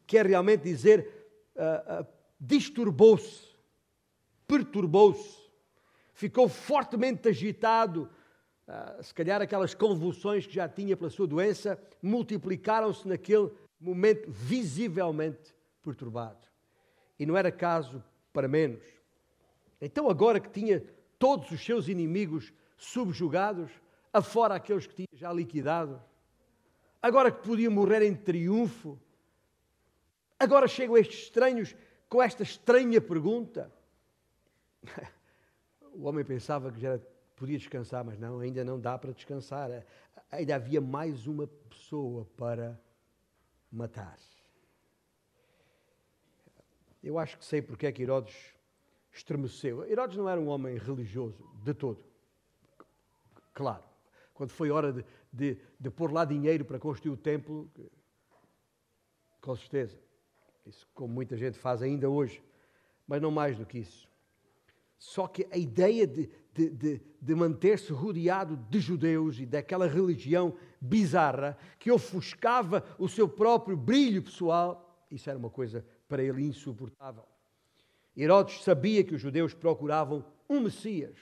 quer 0.06 0.26
realmente 0.26 0.64
dizer 0.64 1.30
uh, 1.56 2.02
uh, 2.02 2.08
disturbou-se, 2.40 3.48
perturbou-se, 4.48 5.38
ficou 6.14 6.48
fortemente 6.48 7.28
agitado. 7.28 8.10
Uh, 8.68 9.04
se 9.04 9.14
calhar 9.14 9.42
aquelas 9.42 9.74
convulsões 9.74 10.46
que 10.46 10.54
já 10.54 10.70
tinha 10.70 10.96
pela 10.96 11.10
sua 11.10 11.26
doença 11.26 11.82
multiplicaram-se 12.02 13.08
naquele 13.08 13.52
momento 13.80 14.30
visivelmente 14.30 15.56
perturbado. 15.82 16.48
E 17.18 17.26
não 17.26 17.36
era 17.36 17.52
caso 17.52 18.04
para 18.32 18.48
menos. 18.48 18.84
Então, 19.82 20.10
agora 20.10 20.40
que 20.40 20.50
tinha 20.50 20.84
todos 21.18 21.50
os 21.52 21.66
seus 21.66 21.88
inimigos 21.88 22.54
subjugados, 22.78 23.72
afora 24.14 24.56
aqueles 24.56 24.86
que 24.86 24.96
tinha 24.96 25.08
já 25.14 25.34
liquidado, 25.34 26.02
agora 27.02 27.32
que 27.32 27.42
podia 27.42 27.70
morrer 27.70 28.02
em 28.02 28.16
triunfo, 28.16 29.00
agora 30.40 30.68
chegam 30.68 30.98
estes 30.98 31.24
estranhos 31.24 31.76
com 32.08 32.22
esta 32.22 32.44
estranha 32.44 33.02
pergunta. 33.02 33.72
O 35.92 36.04
homem 36.04 36.24
pensava 36.24 36.72
que 36.72 36.80
já 36.80 36.98
podia 37.36 37.58
descansar, 37.58 38.06
mas 38.06 38.18
não, 38.18 38.40
ainda 38.40 38.64
não 38.64 38.80
dá 38.80 38.98
para 38.98 39.12
descansar. 39.12 39.84
Ainda 40.32 40.56
havia 40.56 40.80
mais 40.80 41.26
uma 41.26 41.48
pessoa 41.48 42.26
para 42.38 42.80
matar. 43.72 44.18
Eu 47.04 47.18
acho 47.18 47.38
que 47.38 47.44
sei 47.44 47.62
porque 47.62 47.88
é 47.88 47.92
que 47.92 48.04
Herodes 48.04 48.54
estremeceu. 49.12 49.86
Herodes 49.86 50.16
não 50.16 50.30
era 50.30 50.40
um 50.40 50.48
homem 50.48 50.78
religioso, 50.78 51.44
de 51.64 51.74
todo. 51.74 52.04
Claro. 53.54 53.89
Quando 54.40 54.52
foi 54.52 54.72
hora 54.72 54.94
de, 54.94 55.06
de, 55.34 55.58
de 55.78 55.90
pôr 55.90 56.14
lá 56.14 56.24
dinheiro 56.24 56.64
para 56.64 56.80
construir 56.80 57.12
o 57.12 57.18
templo, 57.18 57.70
com 59.42 59.54
certeza. 59.54 60.00
Isso 60.66 60.88
como 60.94 61.14
muita 61.14 61.36
gente 61.36 61.60
faz 61.60 61.82
ainda 61.82 62.10
hoje. 62.10 62.42
Mas 63.06 63.22
não 63.22 63.32
mais 63.32 63.58
do 63.58 63.66
que 63.66 63.80
isso. 63.80 64.08
Só 64.98 65.28
que 65.28 65.46
a 65.52 65.58
ideia 65.58 66.08
de, 66.08 66.30
de, 66.54 66.70
de, 66.70 67.02
de 67.22 67.36
manter-se 67.36 67.92
rodeado 67.92 68.56
de 68.56 68.80
judeus 68.80 69.42
e 69.42 69.46
daquela 69.46 69.86
religião 69.86 70.56
bizarra 70.80 71.58
que 71.78 71.92
ofuscava 71.92 72.86
o 72.98 73.10
seu 73.10 73.28
próprio 73.28 73.76
brilho 73.76 74.24
pessoal, 74.24 75.06
isso 75.12 75.30
era 75.30 75.38
uma 75.38 75.50
coisa 75.50 75.86
para 76.08 76.24
ele 76.24 76.44
insuportável. 76.44 77.26
Herodes 78.16 78.64
sabia 78.64 79.04
que 79.04 79.16
os 79.16 79.22
judeus 79.22 79.54
procuravam 79.54 80.24
um 80.50 80.62
Messias, 80.62 81.18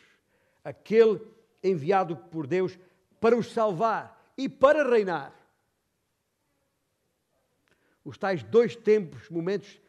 aquele 0.64 1.20
enviado 1.64 2.16
por 2.16 2.46
Deus 2.46 2.78
para 3.20 3.36
os 3.38 3.52
salvar 3.52 4.32
e 4.38 4.48
para 4.48 4.88
reinar. 4.88 5.34
Os 8.04 8.18
tais 8.18 8.44
dois 8.44 8.76
tempos, 8.76 9.30
momentos 9.30 9.82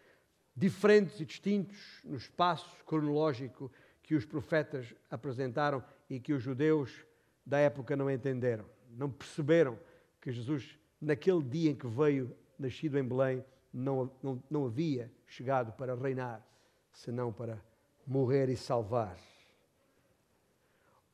diferentes 0.56 1.20
e 1.20 1.24
distintos 1.24 1.78
no 2.04 2.16
espaço 2.16 2.84
cronológico 2.84 3.70
que 4.02 4.14
os 4.14 4.24
profetas 4.24 4.94
apresentaram 5.10 5.84
e 6.10 6.18
que 6.18 6.32
os 6.32 6.42
judeus 6.42 7.04
da 7.44 7.58
época 7.58 7.94
não 7.94 8.10
entenderam. 8.10 8.64
Não 8.90 9.10
perceberam 9.10 9.78
que 10.20 10.32
Jesus, 10.32 10.78
naquele 11.00 11.42
dia 11.42 11.70
em 11.70 11.76
que 11.76 11.86
veio, 11.86 12.34
nascido 12.58 12.98
em 12.98 13.04
Belém, 13.04 13.44
não, 13.72 14.10
não, 14.22 14.42
não 14.50 14.66
havia 14.66 15.12
chegado 15.26 15.72
para 15.72 15.94
reinar, 15.94 16.44
senão 16.92 17.32
para 17.32 17.62
morrer 18.06 18.48
e 18.48 18.56
salvar. 18.56 19.16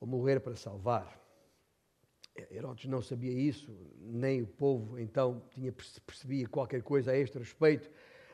Ou 0.01 0.07
morrer 0.07 0.41
para 0.41 0.57
salvar. 0.57 1.24
Herodes 2.51 2.87
não 2.87 3.01
sabia 3.01 3.33
isso, 3.33 3.73
nem 4.01 4.43
o 4.43 4.47
povo 4.47 4.99
então 4.99 5.43
tinha 5.51 5.73
percebia 6.05 6.49
qualquer 6.49 6.83
coisa 6.83 7.13
a 7.13 7.17
este 7.17 7.39
respeito. 7.39 7.89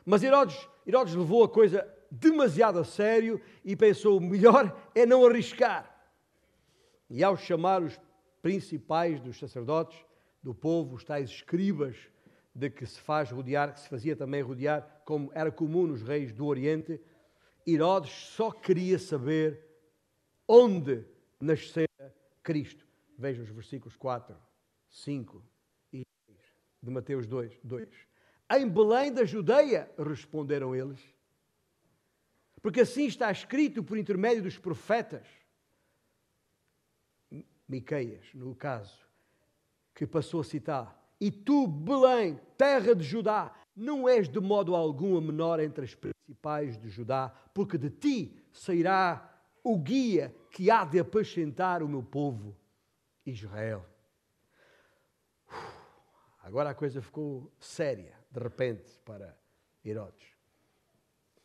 Mas 0.05 0.23
Herodes, 0.23 0.67
Herodes 0.87 1.13
levou 1.13 1.43
a 1.43 1.49
coisa 1.49 1.87
demasiado 2.09 2.79
a 2.79 2.83
sério 2.83 3.39
e 3.63 3.75
pensou: 3.75 4.19
melhor 4.19 4.75
é 4.95 5.05
não 5.05 5.25
arriscar. 5.25 5.89
E 7.09 7.23
ao 7.23 7.37
chamar 7.37 7.83
os 7.83 7.99
principais 8.41 9.19
dos 9.19 9.37
sacerdotes 9.37 9.97
do 10.41 10.55
povo, 10.55 10.95
os 10.95 11.03
tais 11.03 11.29
escribas, 11.29 11.95
de 12.53 12.69
que 12.69 12.85
se 12.85 12.99
faz 12.99 13.31
rodear, 13.31 13.73
que 13.73 13.79
se 13.79 13.87
fazia 13.87 14.15
também 14.15 14.41
rodear, 14.41 15.01
como 15.05 15.31
era 15.33 15.51
comum 15.51 15.87
nos 15.87 16.01
reis 16.01 16.33
do 16.33 16.45
Oriente, 16.45 16.99
Herodes 17.65 18.11
só 18.11 18.51
queria 18.51 18.97
saber 18.99 19.63
onde 20.47 21.05
nascera 21.39 21.87
Cristo. 22.43 22.90
Vejam 23.21 23.43
os 23.43 23.51
versículos 23.51 23.95
4, 23.95 24.35
5 24.89 25.43
e 25.93 26.01
6 26.25 26.39
de 26.81 26.89
Mateus 26.89 27.27
2, 27.27 27.59
2. 27.63 27.87
Em 28.57 28.67
Belém 28.67 29.13
da 29.13 29.23
Judeia, 29.23 29.91
responderam 29.95 30.75
eles, 30.75 30.99
porque 32.63 32.81
assim 32.81 33.05
está 33.05 33.31
escrito 33.31 33.83
por 33.83 33.95
intermédio 33.95 34.41
dos 34.41 34.57
profetas. 34.57 35.27
Miqueias, 37.67 38.33
no 38.33 38.55
caso, 38.55 38.97
que 39.93 40.07
passou 40.07 40.41
a 40.41 40.43
citar 40.43 40.99
e 41.19 41.29
tu, 41.29 41.67
Belém, 41.67 42.39
terra 42.57 42.95
de 42.95 43.03
Judá, 43.03 43.53
não 43.75 44.09
és 44.09 44.27
de 44.27 44.39
modo 44.39 44.75
algum 44.75 45.15
a 45.15 45.21
menor 45.21 45.59
entre 45.59 45.85
as 45.85 45.93
principais 45.93 46.75
de 46.79 46.89
Judá, 46.89 47.31
porque 47.53 47.77
de 47.77 47.91
ti 47.91 48.35
sairá 48.51 49.31
o 49.63 49.77
guia 49.77 50.35
que 50.49 50.71
há 50.71 50.83
de 50.83 50.97
apacentar 50.97 51.83
o 51.83 51.87
meu 51.87 52.01
povo, 52.01 52.57
Israel. 53.25 53.85
Agora 56.41 56.71
a 56.71 56.75
coisa 56.75 57.01
ficou 57.01 57.51
séria, 57.59 58.17
de 58.31 58.39
repente, 58.39 58.99
para 59.05 59.37
Herodes. 59.85 60.35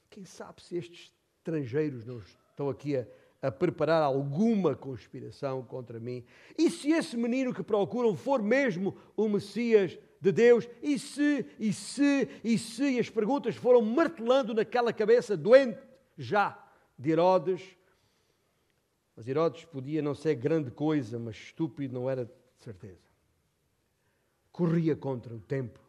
Quem 0.09 0.25
sabe 0.25 0.63
se 0.63 0.77
estes 0.77 1.13
estrangeiros 1.39 2.07
não 2.07 2.19
estão 2.19 2.71
aqui 2.71 2.97
a 2.97 3.07
a 3.47 3.53
preparar 3.53 4.03
alguma 4.03 4.75
conspiração 4.75 5.63
contra 5.63 6.01
mim. 6.01 6.25
E 6.59 6.71
se 6.71 6.91
esse 6.91 7.17
menino 7.17 7.55
que 7.55 7.63
procuram 7.63 8.17
for 8.17 8.43
mesmo 8.43 8.97
o 9.17 9.29
Messias 9.29 9.99
de 10.21 10.33
Deus? 10.33 10.69
E 10.83 10.99
se, 10.99 11.47
e 11.59 11.73
se, 11.73 12.29
e 12.43 12.59
se? 12.59 12.97
E 12.97 12.99
as 12.99 13.11
perguntas 13.11 13.55
foram 13.55 13.83
martelando 13.83 14.55
naquela 14.55 14.93
cabeça 14.93 15.37
doente 15.37 15.79
já 16.17 16.59
de 16.99 17.11
Herodes. 17.11 17.76
Mas 19.17 19.27
Herodes 19.27 19.65
podia 19.65 20.03
não 20.03 20.15
ser 20.15 20.35
grande 20.35 20.71
coisa, 20.71 21.19
mas 21.19 21.37
estúpido 21.37 21.95
não 21.95 22.09
era 22.09 22.27
de 22.27 22.33
certeza. 22.59 23.07
Corria 24.53 24.95
contra 24.95 25.35
o 25.35 25.41
tempo. 25.41 25.81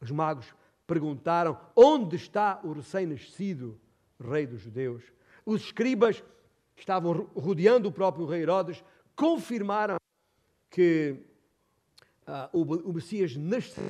Os 0.00 0.10
magos 0.10 0.54
perguntaram: 0.86 1.58
onde 1.74 2.16
está 2.16 2.60
o 2.62 2.72
recém-nascido 2.72 3.80
rei 4.20 4.46
dos 4.46 4.60
judeus? 4.60 5.02
Os 5.46 5.62
escribas 5.62 6.22
que 6.74 6.82
estavam 6.82 7.12
rodeando 7.34 7.88
o 7.88 7.92
próprio 7.92 8.26
rei 8.26 8.42
Herodes, 8.42 8.82
confirmaram 9.14 9.96
que 10.68 11.16
o, 12.52 12.62
o 12.62 12.92
Messias 12.92 13.36
nasceu 13.36 13.88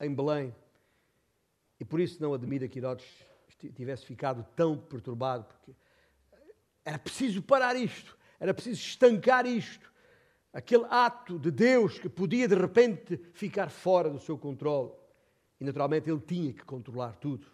em 0.00 0.14
Belém. 0.14 0.54
E 1.80 1.84
por 1.84 2.00
isso 2.00 2.20
não 2.20 2.34
admira 2.34 2.68
que 2.68 2.78
Herodes 2.78 3.06
tivesse 3.74 4.04
ficado 4.04 4.46
tão 4.54 4.76
perturbado, 4.76 5.44
porque 5.44 5.74
era 6.84 6.98
preciso 6.98 7.42
parar 7.42 7.76
isto, 7.76 8.17
era 8.38 8.54
preciso 8.54 8.80
estancar 8.80 9.46
isto. 9.46 9.92
Aquele 10.52 10.86
ato 10.88 11.38
de 11.38 11.50
Deus 11.50 11.98
que 11.98 12.08
podia 12.08 12.48
de 12.48 12.54
repente 12.54 13.16
ficar 13.32 13.70
fora 13.70 14.08
do 14.08 14.18
seu 14.18 14.38
controle. 14.38 14.92
E 15.60 15.64
naturalmente 15.64 16.08
ele 16.08 16.20
tinha 16.20 16.52
que 16.52 16.64
controlar 16.64 17.16
tudo. 17.16 17.46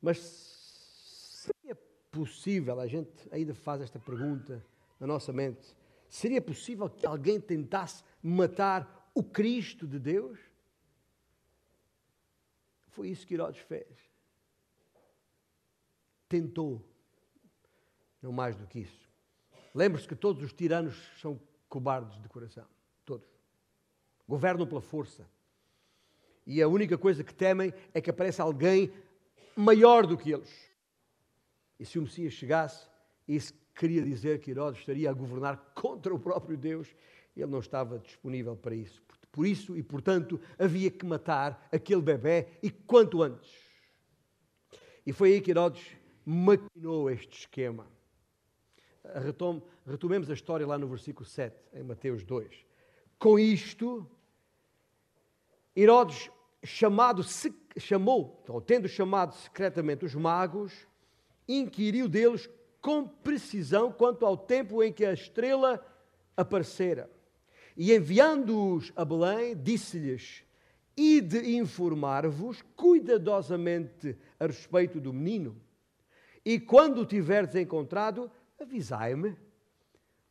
Mas 0.00 0.18
seria 0.18 1.74
possível, 2.10 2.80
a 2.80 2.86
gente 2.86 3.28
ainda 3.30 3.54
faz 3.54 3.80
esta 3.80 3.98
pergunta 3.98 4.64
na 4.98 5.06
nossa 5.06 5.32
mente, 5.32 5.74
seria 6.08 6.40
possível 6.40 6.88
que 6.88 7.06
alguém 7.06 7.40
tentasse 7.40 8.04
matar 8.22 9.10
o 9.14 9.22
Cristo 9.22 9.86
de 9.86 9.98
Deus? 9.98 10.38
Foi 12.88 13.08
isso 13.08 13.26
que 13.26 13.34
Herodes 13.34 13.60
fez. 13.62 13.86
Tentou, 16.28 16.84
não 18.20 18.32
mais 18.32 18.56
do 18.56 18.66
que 18.66 18.80
isso. 18.80 19.11
Lembre-se 19.74 20.06
que 20.06 20.14
todos 20.14 20.42
os 20.42 20.52
tiranos 20.52 20.94
são 21.20 21.40
cobardes 21.68 22.20
de 22.20 22.28
coração. 22.28 22.66
Todos. 23.04 23.28
Governam 24.28 24.66
pela 24.66 24.82
força. 24.82 25.26
E 26.46 26.60
a 26.60 26.68
única 26.68 26.98
coisa 26.98 27.24
que 27.24 27.32
temem 27.32 27.72
é 27.94 28.00
que 28.00 28.10
apareça 28.10 28.42
alguém 28.42 28.92
maior 29.56 30.06
do 30.06 30.16
que 30.16 30.32
eles. 30.32 30.70
E 31.78 31.84
se 31.84 31.98
o 31.98 32.02
Messias 32.02 32.32
chegasse, 32.32 32.86
isso 33.26 33.54
queria 33.74 34.02
dizer 34.02 34.40
que 34.40 34.50
Herodes 34.50 34.80
estaria 34.80 35.08
a 35.08 35.14
governar 35.14 35.72
contra 35.74 36.14
o 36.14 36.18
próprio 36.18 36.56
Deus. 36.56 36.94
Ele 37.36 37.50
não 37.50 37.60
estava 37.60 37.98
disponível 37.98 38.56
para 38.56 38.74
isso. 38.74 39.02
Por 39.30 39.46
isso 39.46 39.76
e 39.76 39.82
portanto 39.82 40.38
havia 40.58 40.90
que 40.90 41.06
matar 41.06 41.68
aquele 41.72 42.02
bebê 42.02 42.48
e 42.62 42.70
quanto 42.70 43.22
antes. 43.22 43.50
E 45.06 45.12
foi 45.12 45.32
aí 45.32 45.40
que 45.40 45.50
Herodes 45.50 45.84
maquinou 46.24 47.10
este 47.10 47.38
esquema. 47.40 47.86
Retom, 49.04 49.60
retomemos 49.86 50.30
a 50.30 50.34
história 50.34 50.66
lá 50.66 50.78
no 50.78 50.86
versículo 50.86 51.26
7, 51.26 51.56
em 51.74 51.82
Mateus 51.82 52.22
2. 52.22 52.64
Com 53.18 53.38
isto, 53.38 54.08
Herodes 55.76 56.30
chamado, 56.64 57.22
chamou, 57.76 58.42
ou 58.48 58.60
tendo 58.60 58.88
chamado 58.88 59.34
secretamente 59.34 60.04
os 60.04 60.14
magos, 60.14 60.86
inquiriu 61.48 62.08
deles 62.08 62.48
com 62.80 63.06
precisão 63.06 63.90
quanto 63.90 64.24
ao 64.24 64.36
tempo 64.36 64.82
em 64.82 64.92
que 64.92 65.04
a 65.04 65.12
estrela 65.12 65.84
aparecera. 66.36 67.10
E 67.76 67.92
enviando-os 67.94 68.92
a 68.94 69.04
Belém, 69.04 69.56
disse-lhes: 69.56 70.44
Ide 70.96 71.56
informar-vos 71.56 72.62
cuidadosamente 72.76 74.16
a 74.38 74.46
respeito 74.46 75.00
do 75.00 75.12
menino, 75.12 75.56
e 76.44 76.60
quando 76.60 77.00
o 77.00 77.06
tiverdes 77.06 77.56
encontrado, 77.56 78.30
avisai-me, 78.62 79.36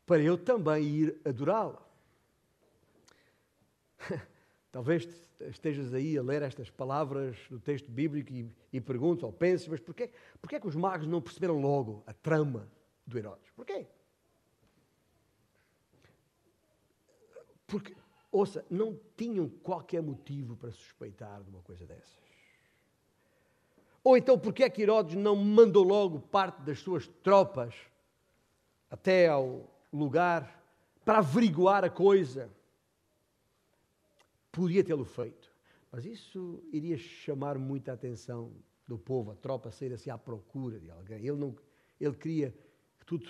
para 0.05 0.21
eu 0.21 0.37
também 0.37 0.83
ir 0.83 1.21
adorá-lo. 1.25 1.81
Talvez 4.71 5.07
estejas 5.39 5.93
aí 5.93 6.17
a 6.17 6.23
ler 6.23 6.41
estas 6.41 6.69
palavras 6.69 7.37
do 7.49 7.59
texto 7.59 7.89
bíblico 7.89 8.31
e, 8.31 8.49
e 8.71 8.81
perguntes 8.81 9.23
ou 9.23 9.31
penses, 9.31 9.67
mas 9.67 9.79
porquê, 9.79 10.11
porquê 10.41 10.59
que 10.59 10.67
os 10.67 10.75
magos 10.75 11.07
não 11.07 11.21
perceberam 11.21 11.59
logo 11.59 12.03
a 12.05 12.13
trama 12.13 12.67
do 13.05 13.17
Herodes? 13.17 13.49
Porquê? 13.51 13.87
Porque, 17.67 17.95
ouça, 18.31 18.65
não 18.69 18.99
tinham 19.15 19.47
qualquer 19.47 20.01
motivo 20.01 20.55
para 20.55 20.71
suspeitar 20.71 21.41
de 21.41 21.49
uma 21.49 21.61
coisa 21.61 21.85
dessas. 21.85 22.19
Ou 24.03 24.17
então, 24.17 24.37
porquê 24.37 24.63
é 24.63 24.69
que 24.69 24.81
Herodes 24.81 25.15
não 25.15 25.35
mandou 25.35 25.83
logo 25.83 26.19
parte 26.19 26.61
das 26.63 26.79
suas 26.79 27.07
tropas 27.07 27.90
até 28.91 29.29
ao 29.29 29.67
lugar 29.91 30.61
para 31.03 31.19
averiguar 31.19 31.83
a 31.83 31.89
coisa? 31.89 32.51
Podia 34.51 34.83
tê-lo 34.83 35.05
feito, 35.05 35.49
mas 35.89 36.05
isso 36.05 36.61
iria 36.73 36.97
chamar 36.97 37.57
muita 37.57 37.93
atenção 37.93 38.51
do 38.85 38.99
povo, 38.99 39.31
a 39.31 39.35
tropa 39.35 39.71
sair 39.71 39.93
assim 39.93 40.09
à 40.09 40.17
procura 40.17 40.77
de 40.77 40.91
alguém. 40.91 41.19
Ele, 41.19 41.37
não, 41.37 41.55
ele 41.99 42.13
queria 42.13 42.53
que 42.99 43.05
tudo 43.05 43.25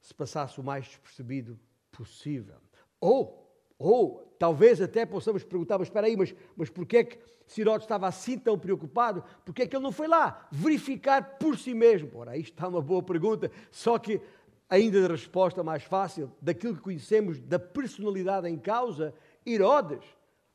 se 0.00 0.14
passasse 0.14 0.60
o 0.60 0.62
mais 0.62 0.84
despercebido 0.84 1.58
possível. 1.90 2.56
Ou, 3.00 3.52
ou 3.76 4.36
talvez 4.38 4.80
até 4.80 5.04
possamos 5.04 5.42
perguntar, 5.42 5.78
mas 5.78 5.88
espera 5.88 6.06
aí, 6.06 6.16
mas, 6.16 6.32
mas 6.56 6.70
porquê 6.70 6.98
é 6.98 7.04
que 7.04 7.18
Sirote 7.46 7.84
estava 7.84 8.06
assim 8.06 8.38
tão 8.38 8.58
preocupado? 8.58 9.24
Porquê 9.44 9.62
é 9.62 9.66
que 9.66 9.74
ele 9.76 9.82
não 9.82 9.92
foi 9.92 10.06
lá 10.06 10.46
verificar 10.50 11.38
por 11.38 11.58
si 11.58 11.74
mesmo? 11.74 12.10
Ora, 12.14 12.32
aí 12.32 12.40
está 12.40 12.68
uma 12.68 12.80
boa 12.80 13.02
pergunta, 13.02 13.50
só 13.70 13.98
que 13.98 14.20
ainda 14.68 15.00
de 15.00 15.08
resposta 15.08 15.62
mais 15.62 15.82
fácil, 15.82 16.32
daquilo 16.40 16.76
que 16.76 16.82
conhecemos 16.82 17.40
da 17.40 17.58
personalidade 17.58 18.48
em 18.48 18.58
causa, 18.58 19.14
Herodes, 19.46 20.04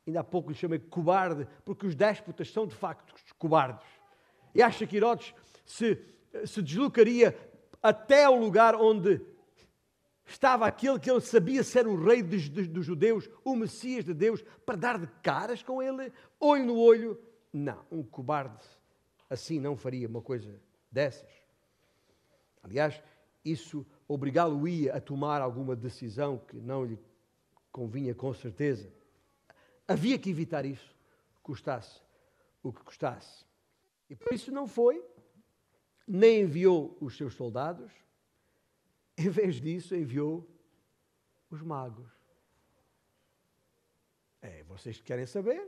ainda 0.06 0.22
há 0.22 0.24
pouco 0.24 0.50
lhe 0.50 0.56
chamei 0.56 0.80
cobarde, 0.80 1.48
porque 1.64 1.86
os 1.86 1.96
déspotas 1.96 2.52
são 2.52 2.66
de 2.66 2.76
facto 2.76 3.14
cobardes. 3.38 3.88
E 4.54 4.62
acha 4.62 4.86
que 4.88 4.98
Herodes 4.98 5.34
se, 5.66 5.98
se 6.46 6.62
deslocaria 6.62 7.38
até 7.82 8.28
o 8.28 8.40
lugar 8.40 8.76
onde 8.76 9.22
estava 10.26 10.68
aquele 10.68 11.00
que 11.00 11.10
ele 11.10 11.22
sabia 11.22 11.64
ser 11.64 11.88
o 11.88 11.96
rei 11.96 12.22
dos, 12.22 12.50
dos, 12.50 12.68
dos, 12.68 12.86
judeus, 12.86 13.30
o 13.44 13.56
Messias 13.56 14.06
de 14.06 14.14
Deus, 14.14 14.44
para 14.66 14.76
dar 14.76 15.00
de 15.00 15.08
caras 15.24 15.64
com 15.64 15.82
ele, 15.82 16.12
olho 16.40 16.66
no 16.66 16.78
olho. 16.78 17.20
Não, 17.52 17.84
um 17.92 18.04
cobarde 18.04 18.64
assim 19.30 19.60
não 19.60 19.78
faria 19.78 20.08
uma 20.08 20.22
coisa 20.22 20.60
dessas. 20.92 21.30
Aliás, 22.64 23.02
isso 23.46 23.86
obrigá-lo-ia 24.10 24.96
a 24.96 25.00
tomar 25.00 25.40
alguma 25.42 25.76
decisão 25.76 26.40
que 26.40 26.58
não 26.58 26.84
lhe 26.84 27.00
convinha 27.72 28.16
com 28.16 28.34
certeza. 28.34 28.92
Havia 29.88 30.18
que 30.18 30.32
evitar 30.32 30.66
isso, 30.66 30.94
custasse 31.44 32.02
o 32.64 32.74
que 32.74 32.84
custasse. 32.84 33.46
E 34.10 34.16
por 34.16 34.34
isso 34.34 34.52
não 34.52 34.68
foi, 34.68 35.04
nem 36.08 36.42
enviou 36.42 36.98
os 37.00 37.16
seus 37.16 37.36
soldados, 37.36 37.92
em 39.18 39.30
vez 39.30 39.62
disso, 39.62 39.96
enviou 39.96 40.50
os 41.50 41.62
magos. 41.62 42.10
É, 44.42 44.64
vocês 44.64 45.00
querem 45.02 45.26
saber? 45.26 45.68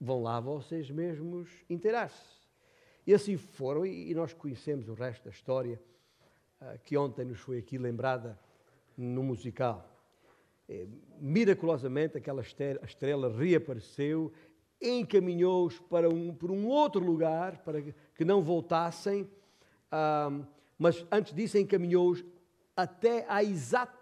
Vão 0.00 0.22
lá 0.22 0.40
vocês 0.40 0.90
mesmos 0.90 1.50
inteirar-se. 1.68 2.36
E 3.06 3.12
assim 3.12 3.36
foram, 3.36 3.84
e 3.84 4.14
nós 4.14 4.32
conhecemos 4.32 4.88
o 4.88 4.94
resto 4.94 5.24
da 5.24 5.30
história, 5.30 5.80
que 6.84 6.96
ontem 6.96 7.24
nos 7.24 7.38
foi 7.40 7.58
aqui 7.58 7.78
lembrada 7.78 8.38
no 8.96 9.22
musical. 9.22 9.88
É, 10.68 10.86
miraculosamente, 11.20 12.16
aquela 12.16 12.42
estrela 12.42 13.32
reapareceu, 13.32 14.32
encaminhou-os 14.80 15.78
para 15.78 16.08
um, 16.08 16.34
por 16.34 16.50
um 16.50 16.66
outro 16.66 17.04
lugar, 17.04 17.58
para 17.58 17.80
que 17.82 18.24
não 18.24 18.42
voltassem, 18.42 19.28
ah, 19.90 20.44
mas 20.78 21.06
antes 21.10 21.32
disso 21.32 21.56
encaminhou-os 21.56 22.24
até 22.76 23.24
à 23.28 23.42
exata 23.42 23.96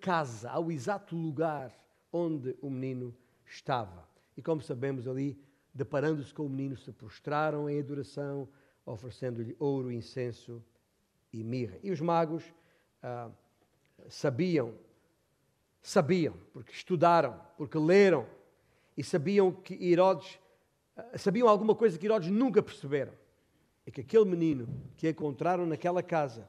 casa, 0.00 0.50
ao 0.50 0.70
exato 0.70 1.14
lugar 1.14 1.72
onde 2.12 2.56
o 2.60 2.68
menino 2.68 3.14
estava. 3.46 4.08
E 4.36 4.42
como 4.42 4.60
sabemos 4.60 5.06
ali, 5.06 5.38
deparando-se 5.72 6.34
com 6.34 6.46
o 6.46 6.48
menino, 6.48 6.76
se 6.76 6.92
prostraram 6.92 7.68
em 7.68 7.78
adoração, 7.78 8.48
oferecendo-lhe 8.84 9.54
ouro, 9.58 9.92
incenso 9.92 10.62
e 11.32 11.42
mirra. 11.42 11.78
E 11.82 11.90
os 11.90 12.00
magos 12.00 12.44
ah, 13.02 13.30
sabiam, 14.08 14.74
sabiam, 15.82 16.34
porque 16.52 16.72
estudaram, 16.72 17.40
porque 17.56 17.78
leram, 17.78 18.26
e 18.96 19.04
sabiam 19.04 19.52
que 19.52 19.74
Herodes, 19.74 20.38
ah, 20.96 21.18
sabiam 21.18 21.48
alguma 21.48 21.74
coisa 21.74 21.98
que 21.98 22.06
Herodes 22.06 22.30
nunca 22.30 22.62
perceberam. 22.62 23.12
É 23.86 23.90
que 23.90 24.02
aquele 24.02 24.26
menino 24.26 24.68
que 24.96 25.08
encontraram 25.08 25.64
naquela 25.64 26.02
casa 26.02 26.48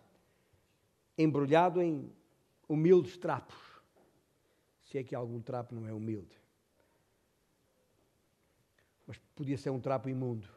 embrulhado 1.17 1.81
em 1.81 2.11
humildes 2.67 3.17
trapos. 3.17 3.57
Se 4.83 4.97
é 4.97 5.03
que 5.03 5.13
algum 5.13 5.41
trapo 5.41 5.75
não 5.75 5.87
é 5.87 5.93
humilde. 5.93 6.39
Mas 9.05 9.17
podia 9.35 9.57
ser 9.57 9.69
um 9.69 9.79
trapo 9.79 10.09
imundo. 10.09 10.47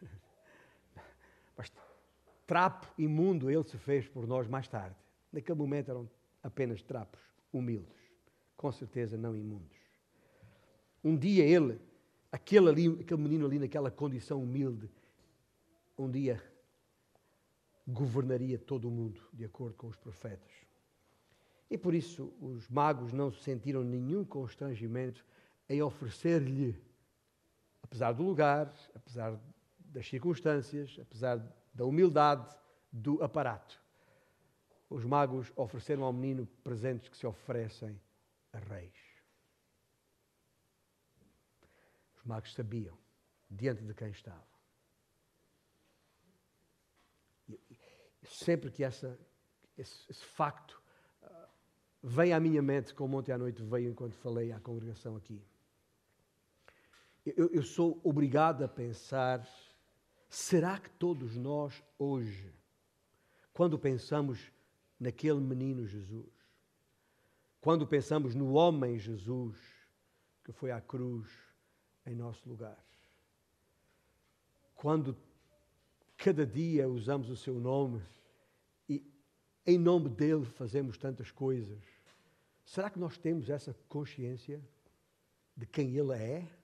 Mas 1.56 1.70
trapo 2.46 2.86
imundo 2.98 3.50
ele 3.50 3.64
se 3.64 3.78
fez 3.78 4.08
por 4.08 4.26
nós 4.26 4.46
mais 4.48 4.68
tarde. 4.68 4.96
Naquele 5.32 5.58
momento 5.58 5.90
eram 5.90 6.10
apenas 6.42 6.82
trapos 6.82 7.20
humildes, 7.52 7.96
com 8.56 8.70
certeza 8.70 9.16
não 9.16 9.36
imundos. 9.36 9.76
Um 11.02 11.16
dia 11.16 11.44
ele, 11.44 11.78
aquele, 12.30 12.68
ali, 12.68 12.88
aquele 13.00 13.20
menino 13.20 13.46
ali 13.46 13.58
naquela 13.58 13.90
condição 13.90 14.42
humilde, 14.42 14.90
um 15.98 16.10
dia 16.10 16.42
governaria 17.86 18.58
todo 18.58 18.88
o 18.88 18.90
mundo, 18.90 19.20
de 19.32 19.44
acordo 19.44 19.76
com 19.76 19.86
os 19.86 19.96
profetas. 19.96 20.52
E 21.70 21.76
por 21.76 21.94
isso 21.94 22.32
os 22.40 22.68
magos 22.68 23.12
não 23.12 23.32
sentiram 23.32 23.82
nenhum 23.82 24.24
constrangimento 24.24 25.24
em 25.68 25.82
oferecer-lhe, 25.82 26.78
apesar 27.82 28.12
do 28.12 28.22
lugar, 28.22 28.72
apesar 28.94 29.38
das 29.78 30.06
circunstâncias, 30.06 30.96
apesar 31.00 31.42
da 31.74 31.84
humildade 31.84 32.56
do 32.90 33.22
aparato. 33.22 33.82
Os 34.88 35.04
magos 35.04 35.52
ofereceram 35.56 36.04
ao 36.04 36.12
menino 36.12 36.46
presentes 36.62 37.08
que 37.08 37.16
se 37.16 37.26
oferecem 37.26 38.00
a 38.52 38.58
reis. 38.58 38.94
Os 42.16 42.24
magos 42.24 42.54
sabiam 42.54 42.96
diante 43.50 43.82
de 43.82 43.92
quem 43.92 44.10
estavam. 44.10 44.54
sempre 48.24 48.70
que 48.70 48.82
essa, 48.82 49.18
esse, 49.76 50.10
esse 50.10 50.24
facto 50.24 50.80
uh, 51.22 51.48
vem 52.02 52.32
à 52.32 52.40
minha 52.40 52.62
mente, 52.62 52.94
como 52.94 53.18
ontem 53.18 53.32
à 53.32 53.38
noite 53.38 53.62
veio 53.62 53.90
enquanto 53.90 54.14
falei 54.14 54.52
à 54.52 54.60
congregação 54.60 55.16
aqui, 55.16 55.42
eu, 57.24 57.48
eu 57.52 57.62
sou 57.62 58.00
obrigado 58.04 58.62
a 58.62 58.68
pensar: 58.68 59.46
será 60.34 60.80
que 60.80 60.90
todos 60.90 61.36
nós 61.36 61.80
hoje, 61.96 62.52
quando 63.52 63.78
pensamos 63.78 64.50
naquele 64.98 65.38
menino 65.38 65.86
Jesus, 65.86 66.28
quando 67.60 67.86
pensamos 67.86 68.34
no 68.34 68.52
homem 68.54 68.98
Jesus 68.98 69.56
que 70.42 70.50
foi 70.50 70.72
à 70.72 70.80
cruz 70.80 71.30
em 72.04 72.16
nosso 72.16 72.48
lugar, 72.48 72.84
quando 74.74 75.16
cada 76.16 76.44
dia 76.44 76.88
usamos 76.88 77.30
o 77.30 77.36
seu 77.36 77.60
nome 77.60 78.02
e 78.88 79.06
em 79.64 79.78
nome 79.78 80.08
dele 80.08 80.44
fazemos 80.44 80.98
tantas 80.98 81.30
coisas. 81.30 81.80
Será 82.64 82.90
que 82.90 82.98
nós 82.98 83.16
temos 83.16 83.48
essa 83.48 83.72
consciência 83.88 84.60
de 85.56 85.64
quem 85.64 85.96
ele 85.96 86.12
é? 86.12 86.63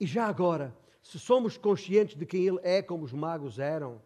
E 0.00 0.06
já 0.06 0.26
agora, 0.26 0.74
se 1.02 1.18
somos 1.18 1.58
conscientes 1.58 2.16
de 2.16 2.24
quem 2.24 2.46
Ele 2.46 2.58
é, 2.62 2.82
como 2.82 3.04
os 3.04 3.12
magos 3.12 3.58
eram, 3.58 4.00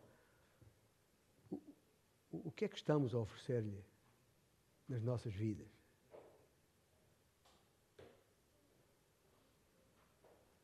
o, 1.49 1.61
o 2.33 2.51
que 2.51 2.65
é 2.65 2.69
que 2.69 2.77
estamos 2.77 3.15
a 3.15 3.19
oferecer-lhe 3.19 3.85
nas 4.89 5.05
nossas 5.05 5.33
vidas? 5.33 5.69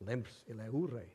Lembre-se, 0.01 0.43
Ele 0.47 0.61
é 0.61 0.69
o 0.69 0.85
Rei. 0.85 1.09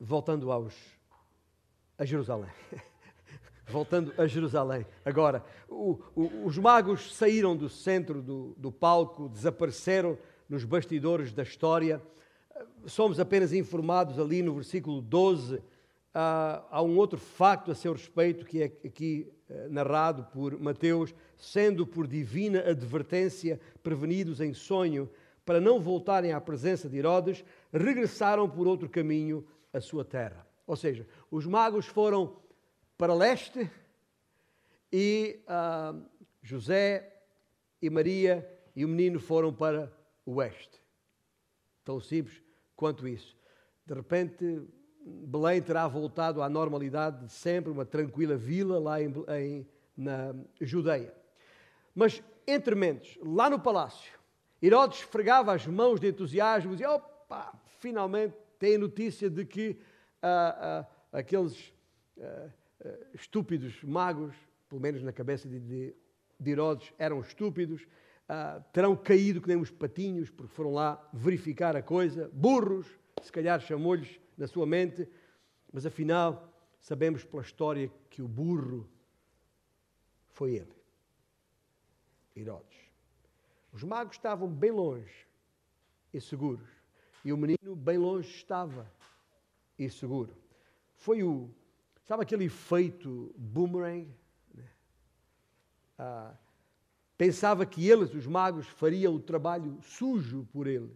Voltando 0.00 0.50
aos, 0.50 0.74
a 1.96 2.04
Jerusalém. 2.04 2.50
Voltando 3.70 4.12
a 4.18 4.26
Jerusalém. 4.26 4.84
Agora, 5.04 5.44
o, 5.68 5.98
o, 6.14 6.46
os 6.46 6.58
magos 6.58 7.14
saíram 7.14 7.56
do 7.56 7.68
centro 7.68 8.20
do, 8.20 8.54
do 8.56 8.72
palco, 8.72 9.28
desapareceram 9.28 10.18
nos 10.48 10.64
bastidores 10.64 11.32
da 11.32 11.42
história. 11.42 12.02
Somos 12.86 13.20
apenas 13.20 13.52
informados 13.52 14.18
ali 14.18 14.42
no 14.42 14.54
versículo 14.54 15.00
12 15.00 15.62
há, 16.14 16.62
há 16.70 16.82
um 16.82 16.96
outro 16.96 17.18
facto 17.18 17.70
a 17.70 17.74
seu 17.74 17.92
respeito 17.92 18.44
que 18.44 18.62
é 18.62 18.66
aqui 18.66 19.30
eh, 19.48 19.68
narrado 19.68 20.24
por 20.32 20.58
Mateus, 20.58 21.14
sendo 21.36 21.86
por 21.86 22.06
divina 22.06 22.60
advertência 22.68 23.60
prevenidos 23.82 24.40
em 24.40 24.52
sonho 24.52 25.08
para 25.44 25.60
não 25.60 25.80
voltarem 25.80 26.32
à 26.32 26.40
presença 26.40 26.88
de 26.88 26.98
Herodes, 26.98 27.44
regressaram 27.72 28.48
por 28.48 28.66
outro 28.66 28.88
caminho 28.88 29.44
à 29.72 29.80
sua 29.80 30.04
terra. 30.04 30.46
Ou 30.66 30.76
seja, 30.76 31.06
os 31.30 31.46
magos 31.46 31.86
foram 31.86 32.36
para 33.00 33.14
leste 33.14 33.66
e 34.92 35.42
uh, 35.48 36.04
José 36.42 37.10
e 37.80 37.88
Maria 37.88 38.46
e 38.76 38.84
o 38.84 38.88
menino 38.88 39.18
foram 39.18 39.54
para 39.54 39.90
o 40.26 40.34
oeste. 40.34 40.82
Tão 41.82 41.98
simples 41.98 42.42
quanto 42.76 43.08
isso. 43.08 43.34
De 43.86 43.94
repente, 43.94 44.68
Belém 45.02 45.62
terá 45.62 45.88
voltado 45.88 46.42
à 46.42 46.48
normalidade 46.50 47.24
de 47.24 47.32
sempre, 47.32 47.72
uma 47.72 47.86
tranquila 47.86 48.36
vila 48.36 48.78
lá 48.78 49.00
em, 49.00 49.14
em, 49.28 49.66
na 49.96 50.34
Judeia. 50.60 51.14
Mas, 51.94 52.22
entre 52.46 52.74
mentes, 52.74 53.18
lá 53.22 53.48
no 53.48 53.58
palácio, 53.58 54.12
Herodes 54.62 54.98
esfregava 54.98 55.54
as 55.54 55.66
mãos 55.66 56.00
de 56.00 56.08
entusiasmo 56.08 56.72
e 56.72 56.74
dizia: 56.74 56.90
opa, 56.90 57.50
finalmente 57.78 58.34
tem 58.58 58.76
notícia 58.76 59.30
de 59.30 59.46
que 59.46 59.80
ah, 60.20 60.84
ah, 61.10 61.18
aqueles 61.18 61.72
estúpidos 63.14 63.82
magos, 63.82 64.34
pelo 64.68 64.80
menos 64.80 65.02
na 65.02 65.12
cabeça 65.12 65.48
de, 65.48 65.60
de, 65.60 65.94
de 66.38 66.50
Herodes, 66.50 66.92
eram 66.98 67.20
estúpidos, 67.20 67.86
ah, 68.28 68.62
terão 68.72 68.96
caído 68.96 69.40
que 69.40 69.48
nem 69.48 69.56
uns 69.56 69.70
patinhos, 69.70 70.30
porque 70.30 70.54
foram 70.54 70.72
lá 70.72 71.08
verificar 71.12 71.76
a 71.76 71.82
coisa, 71.82 72.30
burros, 72.32 72.86
se 73.22 73.32
calhar 73.32 73.60
chamou-lhes 73.60 74.20
na 74.36 74.46
sua 74.46 74.64
mente, 74.64 75.08
mas 75.72 75.84
afinal 75.84 76.48
sabemos 76.80 77.24
pela 77.24 77.42
história 77.42 77.90
que 78.08 78.22
o 78.22 78.28
burro 78.28 78.88
foi 80.28 80.54
ele, 80.54 80.74
Herodes. 82.34 82.78
Os 83.72 83.84
magos 83.84 84.16
estavam 84.16 84.48
bem 84.48 84.70
longe 84.70 85.26
e 86.12 86.20
seguros, 86.20 86.68
e 87.24 87.32
o 87.32 87.36
menino 87.36 87.76
bem 87.76 87.98
longe 87.98 88.30
estava 88.30 88.90
e 89.78 89.88
seguro. 89.90 90.34
Foi 90.94 91.22
o, 91.22 91.50
sabe 92.10 92.24
aquele 92.24 92.46
efeito 92.46 93.32
boomerang? 93.38 94.12
Ah, 95.96 96.34
pensava 97.16 97.64
que 97.64 97.88
eles, 97.88 98.12
os 98.12 98.26
magos, 98.26 98.66
fariam 98.66 99.14
o 99.14 99.20
trabalho 99.20 99.78
sujo 99.80 100.44
por 100.52 100.66
ele. 100.66 100.92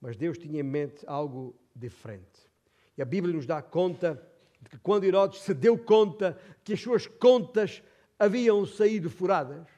Mas 0.00 0.16
Deus 0.16 0.36
tinha 0.36 0.58
em 0.58 0.64
mente 0.64 1.04
algo 1.06 1.54
diferente. 1.72 2.50
E 2.96 3.02
a 3.02 3.04
Bíblia 3.04 3.32
nos 3.32 3.46
dá 3.46 3.62
conta 3.62 4.20
de 4.60 4.70
que 4.70 4.78
quando 4.78 5.04
Herodes 5.04 5.40
se 5.40 5.54
deu 5.54 5.78
conta 5.78 6.36
que 6.64 6.72
as 6.72 6.80
suas 6.80 7.06
contas 7.06 7.80
haviam 8.18 8.66
saído 8.66 9.08
furadas, 9.08 9.68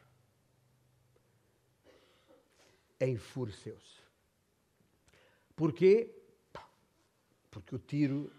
enfureceu-se. 2.98 4.00
Porquê? 5.55 6.14
Porque 7.50 7.74
o 7.74 7.79
tiro 7.79 8.33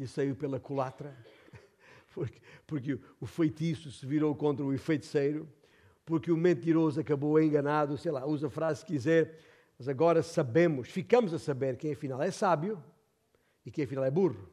lhe 0.00 0.06
saiu 0.06 0.34
pela 0.34 0.58
culatra, 0.58 1.14
porque, 2.14 2.40
porque 2.66 2.98
o 3.20 3.26
feitiço 3.26 3.92
se 3.92 4.06
virou 4.06 4.34
contra 4.34 4.64
o 4.64 4.78
feiticeiro, 4.78 5.46
porque 6.06 6.32
o 6.32 6.38
mentiroso 6.38 6.98
acabou 6.98 7.38
enganado, 7.38 7.98
sei 7.98 8.10
lá, 8.10 8.24
usa 8.24 8.46
a 8.46 8.50
frase 8.50 8.82
que 8.82 8.94
quiser, 8.94 9.38
mas 9.78 9.88
agora 9.88 10.22
sabemos, 10.22 10.88
ficamos 10.88 11.34
a 11.34 11.38
saber 11.38 11.76
quem 11.76 11.92
afinal 11.92 12.22
é 12.22 12.30
sábio 12.30 12.82
e 13.64 13.70
quem 13.70 13.84
afinal 13.84 14.02
é 14.02 14.10
burro. 14.10 14.48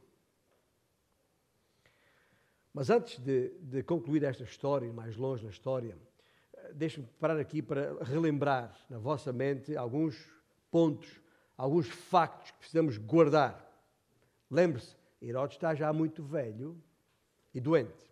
Mas 2.73 2.89
antes 2.89 3.17
de, 3.17 3.49
de 3.61 3.81
concluir 3.83 4.23
esta 4.23 4.43
história, 4.43 4.91
mais 4.91 5.15
longe 5.15 5.45
na 5.45 5.49
história, 5.49 5.97
eh, 6.53 6.73
deixe-me 6.73 7.07
parar 7.19 7.39
aqui 7.39 7.61
para 7.61 8.03
relembrar 8.03 8.77
na 8.89 8.97
vossa 8.97 9.31
mente 9.31 9.77
alguns 9.77 10.29
pontos, 10.69 11.21
alguns 11.57 11.87
factos 11.87 12.51
que 12.51 12.57
precisamos 12.57 12.97
guardar. 12.97 13.65
Lembre-se, 14.51 14.96
Herodes 15.21 15.57
está 15.57 15.73
já 15.73 15.91
muito 15.91 16.23
velho 16.23 16.81
e 17.53 17.59
doente. 17.59 18.11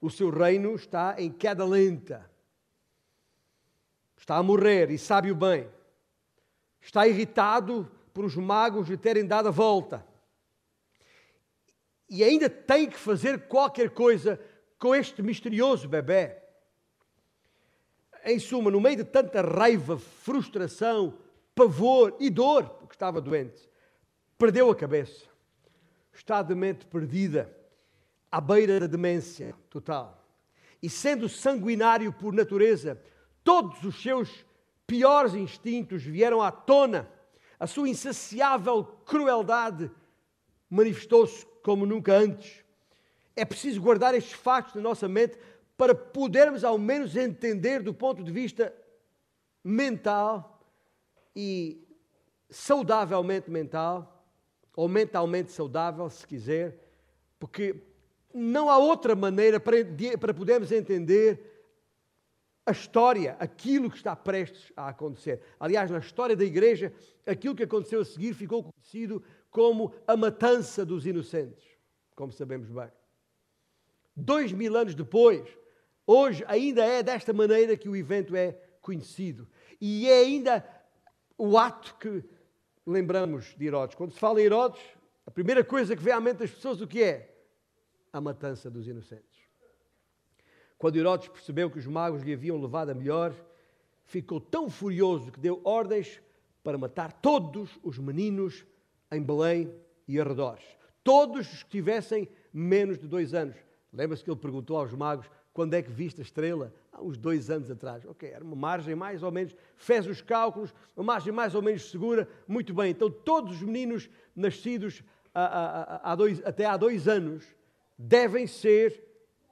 O 0.00 0.10
seu 0.10 0.30
reino 0.30 0.74
está 0.74 1.16
em 1.18 1.30
queda 1.30 1.64
lenta. 1.64 2.30
Está 4.16 4.36
a 4.36 4.42
morrer 4.42 4.90
e 4.90 4.98
sabe 4.98 5.30
o 5.30 5.34
bem 5.34 5.68
está 6.84 7.08
irritado 7.08 7.90
por 8.12 8.24
os 8.24 8.36
magos 8.36 8.88
lhe 8.88 8.96
terem 8.96 9.26
dado 9.26 9.48
a 9.48 9.50
volta. 9.50 10.06
E 12.08 12.22
ainda 12.22 12.48
tem 12.50 12.88
que 12.88 12.98
fazer 12.98 13.48
qualquer 13.48 13.90
coisa 13.90 14.38
com 14.78 14.94
este 14.94 15.22
misterioso 15.22 15.88
bebê. 15.88 16.36
Em 18.24 18.38
suma, 18.38 18.70
no 18.70 18.80
meio 18.80 18.98
de 18.98 19.04
tanta 19.04 19.40
raiva, 19.40 19.98
frustração, 19.98 21.18
pavor 21.54 22.14
e 22.20 22.28
dor, 22.28 22.68
porque 22.68 22.94
estava 22.94 23.20
doente, 23.20 23.68
perdeu 24.36 24.70
a 24.70 24.76
cabeça. 24.76 25.26
Está 26.14 26.42
de 26.42 26.54
mente 26.54 26.86
perdida, 26.86 27.54
à 28.30 28.40
beira 28.40 28.78
da 28.78 28.86
demência 28.86 29.54
total. 29.68 30.24
E 30.82 30.88
sendo 30.88 31.28
sanguinário 31.28 32.12
por 32.12 32.32
natureza, 32.32 33.00
todos 33.42 33.82
os 33.82 34.00
seus 34.00 34.44
piores 34.86 35.34
instintos 35.34 36.02
vieram 36.02 36.40
à 36.40 36.52
tona, 36.52 37.08
a 37.58 37.66
sua 37.66 37.88
insaciável 37.88 38.84
crueldade 39.04 39.90
manifestou-se 40.68 41.46
como 41.62 41.86
nunca 41.86 42.14
antes. 42.14 42.64
É 43.34 43.44
preciso 43.44 43.80
guardar 43.80 44.14
estes 44.14 44.34
factos 44.34 44.74
na 44.76 44.82
nossa 44.82 45.08
mente 45.08 45.38
para 45.76 45.94
podermos, 45.94 46.62
ao 46.62 46.78
menos, 46.78 47.16
entender 47.16 47.82
do 47.82 47.92
ponto 47.92 48.22
de 48.22 48.30
vista 48.30 48.72
mental 49.62 50.60
e 51.34 51.84
saudavelmente 52.50 53.50
mental, 53.50 54.13
ou 54.76 54.88
mentalmente 54.88 55.52
saudável, 55.52 56.08
se 56.10 56.26
quiser, 56.26 56.78
porque 57.38 57.76
não 58.32 58.68
há 58.68 58.78
outra 58.78 59.14
maneira 59.14 59.60
para, 59.60 59.76
para 60.20 60.34
podermos 60.34 60.72
entender 60.72 61.54
a 62.66 62.72
história, 62.72 63.36
aquilo 63.38 63.90
que 63.90 63.96
está 63.96 64.16
prestes 64.16 64.72
a 64.76 64.88
acontecer. 64.88 65.40
Aliás, 65.60 65.90
na 65.90 65.98
história 65.98 66.34
da 66.34 66.44
igreja, 66.44 66.92
aquilo 67.26 67.54
que 67.54 67.62
aconteceu 67.62 68.00
a 68.00 68.04
seguir 68.04 68.34
ficou 68.34 68.64
conhecido 68.64 69.22
como 69.50 69.92
a 70.06 70.16
matança 70.16 70.84
dos 70.84 71.06
inocentes, 71.06 71.64
como 72.16 72.32
sabemos 72.32 72.68
bem. 72.70 72.90
Dois 74.16 74.50
mil 74.52 74.76
anos 74.76 74.94
depois, 74.94 75.46
hoje 76.06 76.42
ainda 76.48 76.84
é 76.84 77.02
desta 77.02 77.32
maneira 77.32 77.76
que 77.76 77.88
o 77.88 77.96
evento 77.96 78.34
é 78.34 78.52
conhecido. 78.80 79.46
E 79.80 80.08
é 80.08 80.20
ainda 80.20 80.66
o 81.36 81.58
ato 81.58 81.96
que 81.96 82.24
lembramos 82.86 83.54
de 83.56 83.66
Herodes. 83.66 83.96
Quando 83.96 84.12
se 84.12 84.18
fala 84.18 84.40
em 84.40 84.44
Herodes, 84.44 84.80
a 85.26 85.30
primeira 85.30 85.64
coisa 85.64 85.96
que 85.96 86.02
vem 86.02 86.12
à 86.12 86.20
mente 86.20 86.38
das 86.38 86.50
pessoas 86.50 86.80
o 86.80 86.86
que 86.86 87.02
é? 87.02 87.34
A 88.12 88.20
matança 88.20 88.70
dos 88.70 88.86
inocentes. 88.86 89.44
Quando 90.78 90.96
Herodes 90.96 91.28
percebeu 91.28 91.70
que 91.70 91.78
os 91.78 91.86
magos 91.86 92.22
lhe 92.22 92.32
haviam 92.32 92.60
levado 92.60 92.90
a 92.90 92.94
melhor, 92.94 93.34
ficou 94.04 94.40
tão 94.40 94.68
furioso 94.68 95.32
que 95.32 95.40
deu 95.40 95.60
ordens 95.64 96.20
para 96.62 96.78
matar 96.78 97.12
todos 97.12 97.78
os 97.82 97.98
meninos 97.98 98.66
em 99.10 99.22
Belém 99.22 99.74
e 100.06 100.20
arredores. 100.20 100.64
Todos 101.02 101.52
os 101.52 101.62
que 101.62 101.70
tivessem 101.70 102.28
menos 102.52 102.98
de 102.98 103.06
dois 103.06 103.34
anos. 103.34 103.56
Lembra-se 103.92 104.24
que 104.24 104.30
ele 104.30 104.40
perguntou 104.40 104.76
aos 104.76 104.92
magos 104.92 105.30
quando 105.54 105.74
é 105.74 105.80
que 105.80 105.90
viste 105.90 106.20
a 106.20 106.24
estrela? 106.24 106.74
Há 106.92 107.00
uns 107.00 107.16
dois 107.16 107.48
anos 107.48 107.70
atrás. 107.70 108.04
Ok, 108.04 108.28
era 108.28 108.44
uma 108.44 108.56
margem 108.56 108.96
mais 108.96 109.22
ou 109.22 109.30
menos, 109.30 109.54
fez 109.76 110.04
os 110.06 110.20
cálculos, 110.20 110.74
uma 110.96 111.04
margem 111.04 111.32
mais 111.32 111.54
ou 111.54 111.62
menos 111.62 111.88
segura. 111.90 112.28
Muito 112.46 112.74
bem, 112.74 112.90
então 112.90 113.08
todos 113.08 113.54
os 113.54 113.62
meninos 113.62 114.10
nascidos 114.34 115.02
há, 115.32 115.44
há, 115.44 116.12
há 116.12 116.14
dois, 116.16 116.44
até 116.44 116.66
há 116.66 116.76
dois 116.76 117.06
anos 117.06 117.46
devem 117.96 118.48
ser 118.48 119.00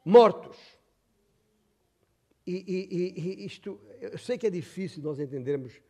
mortos. 0.05 0.59
E, 2.45 2.65
e, 2.67 3.21
e, 3.21 3.47
isto, 3.47 3.81
eu 4.01 4.19
sei 4.19 4.37
que 4.37 4.49
é 4.49 4.51
difícil 4.51 5.01
nós 5.01 5.21
entendermos 5.21 5.81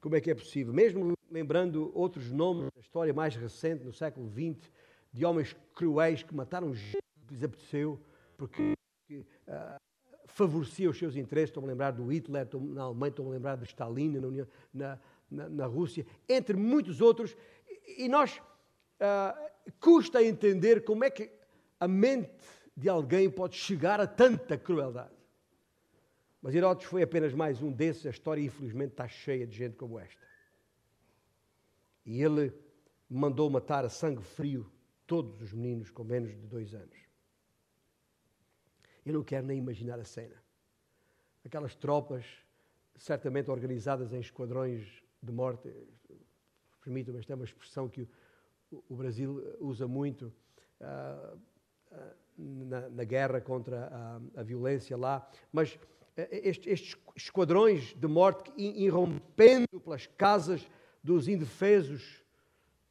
como 0.00 0.16
é 0.16 0.20
que 0.22 0.30
é 0.30 0.34
possível, 0.34 0.72
mesmo 0.72 1.12
lembrando 1.30 1.92
outros 1.94 2.32
nomes 2.32 2.70
da 2.74 2.80
história 2.80 3.12
mais 3.12 3.36
recente, 3.36 3.84
no 3.84 3.92
século 3.92 4.32
XX, 4.32 4.70
de 5.12 5.26
homens 5.26 5.54
cruéis 5.74 6.22
que 6.22 6.34
mataram 6.34 6.74
gente 6.74 6.96
que 7.28 7.34
lhes 7.34 7.44
apeteceu, 7.44 8.00
porque 8.38 8.74
uh, 9.18 9.80
favorecia 10.26 10.88
os 10.88 10.98
seus 10.98 11.16
interesses. 11.16 11.50
Estou-me 11.50 11.68
a 11.68 11.72
lembrar 11.72 11.90
do 11.92 12.06
Hitler, 12.06 12.44
estou, 12.44 12.60
na 12.60 12.82
Alemanha, 12.82 13.10
estou-me 13.10 13.30
a 13.30 13.34
lembrar 13.34 13.56
de 13.56 13.64
Stalin, 13.64 14.08
na, 14.08 14.46
na, 14.72 14.98
na, 15.30 15.48
na 15.48 15.66
Rússia, 15.66 16.06
entre 16.28 16.56
muitos 16.56 17.00
outros. 17.00 17.36
E, 17.68 18.04
e 18.04 18.08
nós 18.08 18.38
uh, 18.38 19.50
custa 19.80 20.22
entender 20.22 20.84
como 20.84 21.04
é 21.04 21.10
que 21.10 21.30
a 21.78 21.88
mente 21.88 22.30
de 22.76 22.88
alguém 22.88 23.28
pode 23.28 23.56
chegar 23.56 24.00
a 24.00 24.06
tanta 24.06 24.56
crueldade. 24.56 25.14
Mas 26.42 26.54
Herodes 26.54 26.86
foi 26.86 27.02
apenas 27.02 27.34
mais 27.34 27.60
um 27.62 27.70
desses. 27.70 28.06
A 28.06 28.10
história, 28.10 28.40
infelizmente, 28.40 28.92
está 28.92 29.06
cheia 29.06 29.46
de 29.46 29.54
gente 29.54 29.76
como 29.76 29.98
esta. 29.98 30.26
E 32.06 32.22
ele 32.22 32.52
mandou 33.08 33.50
matar 33.50 33.84
a 33.84 33.88
sangue 33.88 34.22
frio 34.22 34.70
todos 35.06 35.42
os 35.42 35.52
meninos 35.52 35.90
com 35.90 36.04
menos 36.04 36.30
de 36.30 36.46
dois 36.46 36.72
anos. 36.72 37.09
Eu 39.04 39.14
não 39.14 39.22
quero 39.22 39.46
nem 39.46 39.58
imaginar 39.58 39.98
a 39.98 40.04
cena. 40.04 40.36
Aquelas 41.44 41.74
tropas, 41.74 42.24
certamente 42.96 43.50
organizadas 43.50 44.12
em 44.12 44.20
esquadrões 44.20 45.02
de 45.22 45.32
morte, 45.32 45.72
permitam-me, 46.82 47.20
esta 47.20 47.32
é 47.32 47.36
uma 47.36 47.44
expressão 47.44 47.88
que 47.88 48.08
o, 48.88 48.94
Brasil 48.94 49.56
usa 49.60 49.86
muito 49.88 50.32
uh, 50.80 51.38
na, 52.36 52.88
na, 52.88 53.04
guerra 53.04 53.40
contra 53.40 53.88
a, 53.88 54.40
a 54.40 54.42
violência 54.42 54.96
lá, 54.96 55.28
mas 55.52 55.78
eh, 56.16 56.48
estes, 56.48 56.66
estes 56.72 56.96
esquadrões 57.16 57.94
de 57.94 58.06
morte 58.06 58.52
irrompendo 58.56 59.80
pelas 59.82 60.06
casas 60.06 60.66
dos 61.02 61.28
indefesos 61.28 62.22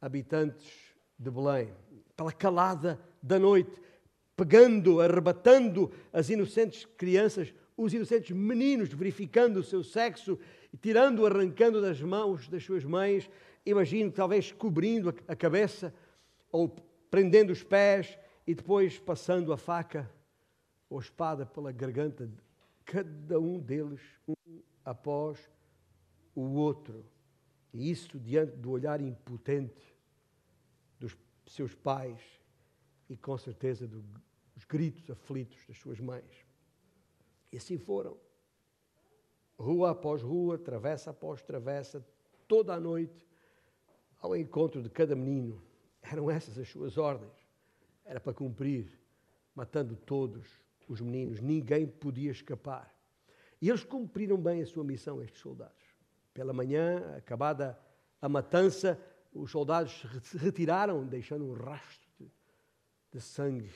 habitantes 0.00 0.94
de 1.18 1.30
Belém, 1.30 1.72
pela 2.16 2.32
calada 2.32 3.00
da 3.22 3.38
noite, 3.38 3.80
pegando, 4.40 5.02
arrebatando 5.02 5.92
as 6.10 6.30
inocentes 6.30 6.86
crianças, 6.96 7.52
os 7.76 7.92
inocentes 7.92 8.30
meninos, 8.34 8.88
verificando 8.88 9.58
o 9.58 9.62
seu 9.62 9.84
sexo 9.84 10.38
e 10.72 10.78
tirando, 10.78 11.26
arrancando 11.26 11.78
das 11.78 12.00
mãos 12.00 12.48
das 12.48 12.64
suas 12.64 12.82
mães, 12.82 13.30
imagino 13.66 14.10
talvez 14.10 14.50
cobrindo 14.50 15.14
a 15.28 15.36
cabeça 15.36 15.92
ou 16.50 16.74
prendendo 17.10 17.52
os 17.52 17.62
pés 17.62 18.18
e 18.46 18.54
depois 18.54 18.98
passando 18.98 19.52
a 19.52 19.58
faca 19.58 20.10
ou 20.88 20.98
a 20.98 21.02
espada 21.02 21.44
pela 21.44 21.70
garganta 21.70 22.26
de 22.26 22.38
cada 22.86 23.38
um 23.38 23.58
deles, 23.58 24.00
um 24.26 24.62
após 24.82 25.38
o 26.34 26.40
outro. 26.54 27.04
E 27.74 27.90
isso 27.90 28.18
diante 28.18 28.56
do 28.56 28.70
olhar 28.70 29.02
impotente 29.02 29.94
dos 30.98 31.14
seus 31.46 31.74
pais 31.74 32.18
e 33.06 33.18
com 33.18 33.36
certeza 33.36 33.86
dos 33.86 34.02
gritos 34.70 35.10
aflitos 35.10 35.58
das 35.66 35.76
suas 35.76 35.98
mães. 35.98 36.46
E 37.52 37.56
assim 37.56 37.76
foram. 37.76 38.16
Rua 39.58 39.90
após 39.90 40.22
rua, 40.22 40.56
travessa 40.56 41.10
após 41.10 41.42
travessa, 41.42 42.06
toda 42.46 42.72
a 42.72 42.80
noite, 42.80 43.26
ao 44.20 44.34
encontro 44.36 44.80
de 44.80 44.88
cada 44.88 45.16
menino. 45.16 45.60
Eram 46.00 46.30
essas 46.30 46.56
as 46.56 46.68
suas 46.68 46.96
ordens. 46.96 47.32
Era 48.04 48.20
para 48.20 48.32
cumprir, 48.32 48.88
matando 49.54 49.96
todos 49.96 50.46
os 50.88 51.00
meninos. 51.00 51.40
Ninguém 51.40 51.86
podia 51.86 52.30
escapar. 52.30 52.94
E 53.60 53.68
eles 53.68 53.84
cumpriram 53.84 54.38
bem 54.38 54.62
a 54.62 54.66
sua 54.66 54.84
missão, 54.84 55.20
estes 55.20 55.40
soldados. 55.40 55.84
Pela 56.32 56.52
manhã, 56.52 57.16
acabada 57.16 57.78
a 58.22 58.28
matança, 58.28 58.98
os 59.34 59.50
soldados 59.50 60.06
se 60.22 60.38
retiraram, 60.38 61.04
deixando 61.04 61.44
um 61.44 61.52
rastro 61.52 62.08
de, 62.18 62.30
de 63.12 63.20
sangue, 63.20 63.70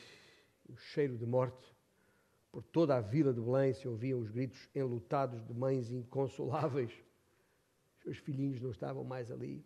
um 0.68 0.76
cheiro 0.76 1.16
de 1.16 1.26
morte. 1.26 1.74
Por 2.50 2.62
toda 2.62 2.96
a 2.96 3.00
vila 3.00 3.32
de 3.32 3.40
Belém 3.40 3.72
se 3.74 3.88
ouviam 3.88 4.20
os 4.20 4.30
gritos 4.30 4.68
enlutados 4.74 5.44
de 5.44 5.52
mães 5.52 5.90
inconsoláveis. 5.90 6.92
Seus 8.02 8.18
filhinhos 8.18 8.60
não 8.60 8.70
estavam 8.70 9.02
mais 9.02 9.30
ali. 9.30 9.64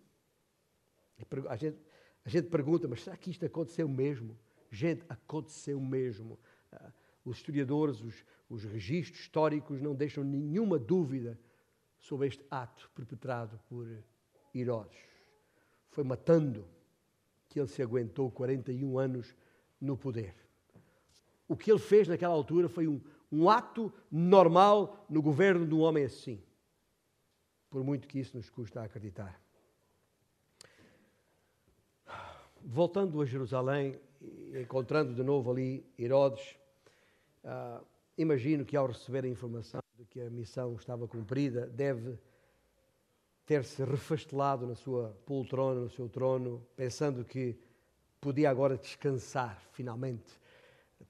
A 1.48 1.56
gente, 1.56 1.78
a 2.24 2.28
gente 2.28 2.48
pergunta, 2.48 2.86
mas 2.88 3.02
será 3.02 3.16
que 3.16 3.30
isto 3.30 3.44
aconteceu 3.44 3.88
mesmo? 3.88 4.38
Gente, 4.70 5.04
aconteceu 5.08 5.80
mesmo. 5.80 6.38
Ah, 6.72 6.92
os 7.24 7.38
historiadores, 7.38 8.00
os, 8.00 8.24
os 8.48 8.64
registros 8.64 9.20
históricos 9.20 9.80
não 9.80 9.94
deixam 9.94 10.24
nenhuma 10.24 10.78
dúvida 10.78 11.38
sobre 11.98 12.28
este 12.28 12.44
ato 12.50 12.90
perpetrado 12.94 13.60
por 13.68 13.86
Herodes. 14.54 14.98
Foi 15.90 16.04
matando 16.04 16.66
que 17.48 17.58
ele 17.58 17.68
se 17.68 17.82
aguentou 17.82 18.30
41 18.30 18.98
anos 18.98 19.34
no 19.80 19.96
poder. 19.96 20.47
O 21.48 21.56
que 21.56 21.72
ele 21.72 21.80
fez 21.80 22.06
naquela 22.06 22.34
altura 22.34 22.68
foi 22.68 22.86
um, 22.86 23.00
um 23.32 23.48
ato 23.48 23.92
normal 24.10 25.04
no 25.08 25.22
governo 25.22 25.66
de 25.66 25.74
um 25.74 25.80
homem 25.80 26.04
assim. 26.04 26.40
Por 27.70 27.82
muito 27.82 28.06
que 28.06 28.18
isso 28.18 28.36
nos 28.36 28.48
custa 28.50 28.82
acreditar. 28.82 29.40
Voltando 32.62 33.20
a 33.20 33.24
Jerusalém, 33.24 33.98
encontrando 34.60 35.14
de 35.14 35.22
novo 35.22 35.50
ali 35.50 35.84
Herodes, 35.98 36.56
uh, 37.44 37.84
imagino 38.16 38.64
que 38.64 38.76
ao 38.76 38.86
receber 38.86 39.24
a 39.24 39.28
informação 39.28 39.80
de 39.96 40.04
que 40.04 40.20
a 40.20 40.30
missão 40.30 40.74
estava 40.74 41.08
cumprida, 41.08 41.66
deve 41.66 42.18
ter-se 43.46 43.82
refastelado 43.82 44.66
na 44.66 44.74
sua 44.74 45.16
poltrona, 45.24 45.80
no 45.80 45.88
seu 45.88 46.08
trono, 46.08 46.62
pensando 46.76 47.24
que 47.24 47.58
podia 48.20 48.50
agora 48.50 48.76
descansar, 48.76 49.58
finalmente. 49.72 50.38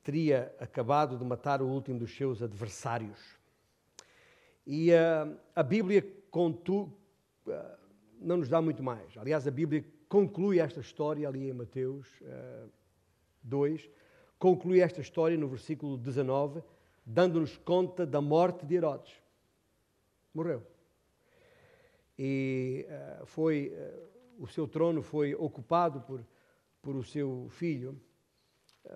Teria 0.09 0.51
acabado 0.59 1.19
de 1.19 1.23
matar 1.23 1.61
o 1.61 1.69
último 1.69 1.99
dos 1.99 2.17
seus 2.17 2.41
adversários. 2.41 3.21
E 4.67 4.91
uh, 4.91 5.39
a 5.55 5.63
Bíblia, 5.63 6.03
contudo, 6.31 6.97
uh, 7.47 7.53
não 8.19 8.39
nos 8.39 8.49
dá 8.49 8.63
muito 8.63 8.83
mais. 8.83 9.15
Aliás, 9.19 9.47
a 9.47 9.51
Bíblia 9.51 9.85
conclui 10.09 10.61
esta 10.61 10.81
história 10.81 11.29
ali 11.29 11.51
em 11.51 11.53
Mateus 11.53 12.09
uh, 12.23 12.71
2, 13.43 13.91
conclui 14.39 14.81
esta 14.81 15.03
história 15.03 15.37
no 15.37 15.47
versículo 15.47 15.99
19, 15.99 16.63
dando-nos 17.05 17.59
conta 17.59 18.07
da 18.07 18.23
morte 18.23 18.65
de 18.65 18.77
Herodes. 18.77 19.13
Morreu. 20.33 20.67
E 22.19 22.87
foi, 23.27 23.75
o 24.39 24.47
seu 24.47 24.67
trono 24.67 25.03
foi 25.03 25.35
ocupado 25.35 26.01
por, 26.01 26.25
por 26.81 26.97
o 26.97 27.05
seu 27.05 27.49
filho. 27.51 28.01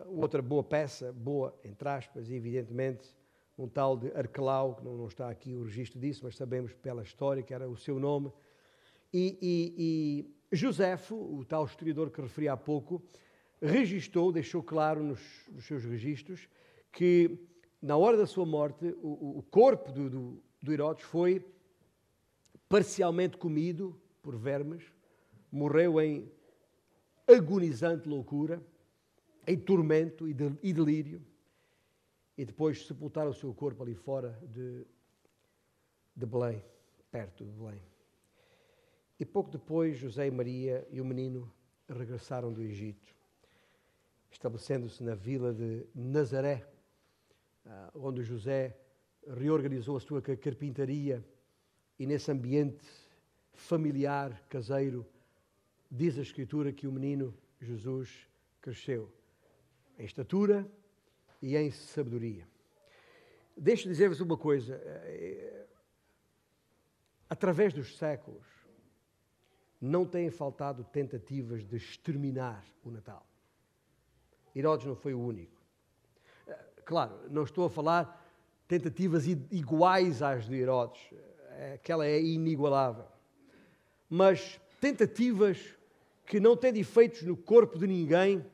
Outra 0.07 0.41
boa 0.41 0.63
peça, 0.63 1.13
boa 1.13 1.55
entre 1.65 1.89
aspas, 1.89 2.31
evidentemente, 2.31 3.15
um 3.59 3.69
tal 3.69 3.97
de 3.97 4.11
Arquelau, 4.13 4.77
que 4.77 4.85
não, 4.85 4.97
não, 4.97 5.07
está 5.07 5.29
aqui 5.29 5.55
o 5.55 5.65
registro 5.65 6.01
disso, 6.01 6.21
mas 6.25 6.37
sabemos 6.37 6.73
pela 6.73 7.03
história 7.03 7.43
que 7.43 7.53
era 7.53 7.69
o 7.69 7.77
seu 7.77 7.99
nome. 7.99 8.33
E, 9.13 9.39
e, 9.43 10.27
e 10.51 10.57
Josefo, 10.57 11.15
o 11.15 11.45
tal 11.45 11.65
historiador 11.65 12.11
que 12.11 12.21
referi 12.21 12.49
há 12.49 12.57
pouco, 12.57 13.03
registou, 13.61 14.33
deixou 14.33 14.63
claro 14.63 15.03
nos, 15.03 15.21
nos 15.51 15.65
seus 15.67 15.85
registros, 15.85 16.49
que 16.91 17.39
na 17.81 17.97
hora 17.97 18.17
da 18.17 18.27
sua 18.27 18.47
morte, 18.47 18.95
o, 19.03 19.39
o 19.39 19.43
corpo 19.51 19.93
do, 19.93 20.09
do, 20.09 20.43
do 20.63 20.73
Herodes 20.73 21.05
foi 21.05 21.45
parcialmente 22.69 23.37
comido 23.37 24.01
por 24.23 24.37
vermes, 24.37 24.85
morreu 25.51 26.01
em 26.01 26.31
agonizante 27.27 28.09
loucura, 28.09 28.63
em 29.47 29.59
tormento 29.59 30.29
e, 30.29 30.35
de, 30.35 30.57
e 30.63 30.73
delírio, 30.73 31.25
e 32.37 32.45
depois 32.45 32.87
sepultaram 32.87 33.31
o 33.31 33.35
seu 33.35 33.53
corpo 33.53 33.83
ali 33.83 33.95
fora 33.95 34.39
de, 34.43 34.87
de 36.17 36.27
Belém, 36.27 36.65
perto 37.11 37.45
de 37.45 37.51
Belém. 37.51 37.81
E 39.19 39.25
pouco 39.25 39.51
depois, 39.51 39.99
José 39.99 40.27
e 40.27 40.31
Maria 40.31 40.87
e 40.91 41.01
o 41.01 41.05
menino 41.05 41.53
regressaram 41.89 42.53
do 42.53 42.63
Egito, 42.63 43.15
estabelecendo-se 44.31 45.03
na 45.03 45.15
vila 45.15 45.53
de 45.53 45.87
Nazaré, 45.95 46.67
ah, 47.67 47.91
onde 47.95 48.23
José 48.23 48.77
reorganizou 49.27 49.97
a 49.97 50.01
sua 50.01 50.23
carpintaria 50.23 51.25
e 51.99 52.07
nesse 52.07 52.31
ambiente 52.31 52.85
familiar, 53.53 54.43
caseiro, 54.49 55.07
diz 55.91 56.19
a 56.19 56.23
Escritura 56.23 56.73
que 56.73 56.87
o 56.87 56.93
menino 56.93 57.37
Jesus 57.61 58.27
cresceu 58.61 59.13
em 59.99 60.05
estatura 60.05 60.67
e 61.41 61.57
em 61.57 61.71
sabedoria. 61.71 62.47
Deixe-me 63.57 63.93
dizer-vos 63.93 64.21
uma 64.21 64.37
coisa. 64.37 64.75
Eh, 64.75 65.67
através 67.29 67.73
dos 67.73 67.97
séculos, 67.97 68.47
não 69.81 70.07
têm 70.07 70.31
faltado 70.31 70.85
tentativas 70.85 71.65
de 71.65 71.77
exterminar 71.77 72.65
o 72.85 72.91
Natal. 72.91 73.27
Herodes 74.55 74.87
não 74.87 74.95
foi 74.95 75.15
o 75.15 75.21
único. 75.21 75.61
Claro, 76.85 77.19
não 77.31 77.43
estou 77.43 77.65
a 77.65 77.71
falar 77.71 78.21
tentativas 78.69 79.27
iguais 79.27 80.23
às 80.23 80.47
de 80.47 80.57
Herodes, 80.57 81.01
aquela 81.75 82.07
é 82.07 82.21
inigualável. 82.21 83.07
Mas 84.09 84.61
tentativas 84.81 85.77
que 86.27 86.39
não 86.39 86.57
têm 86.57 86.79
efeitos 86.79 87.23
no 87.23 87.37
corpo 87.37 87.79
de 87.79 87.87
ninguém, 87.87 88.45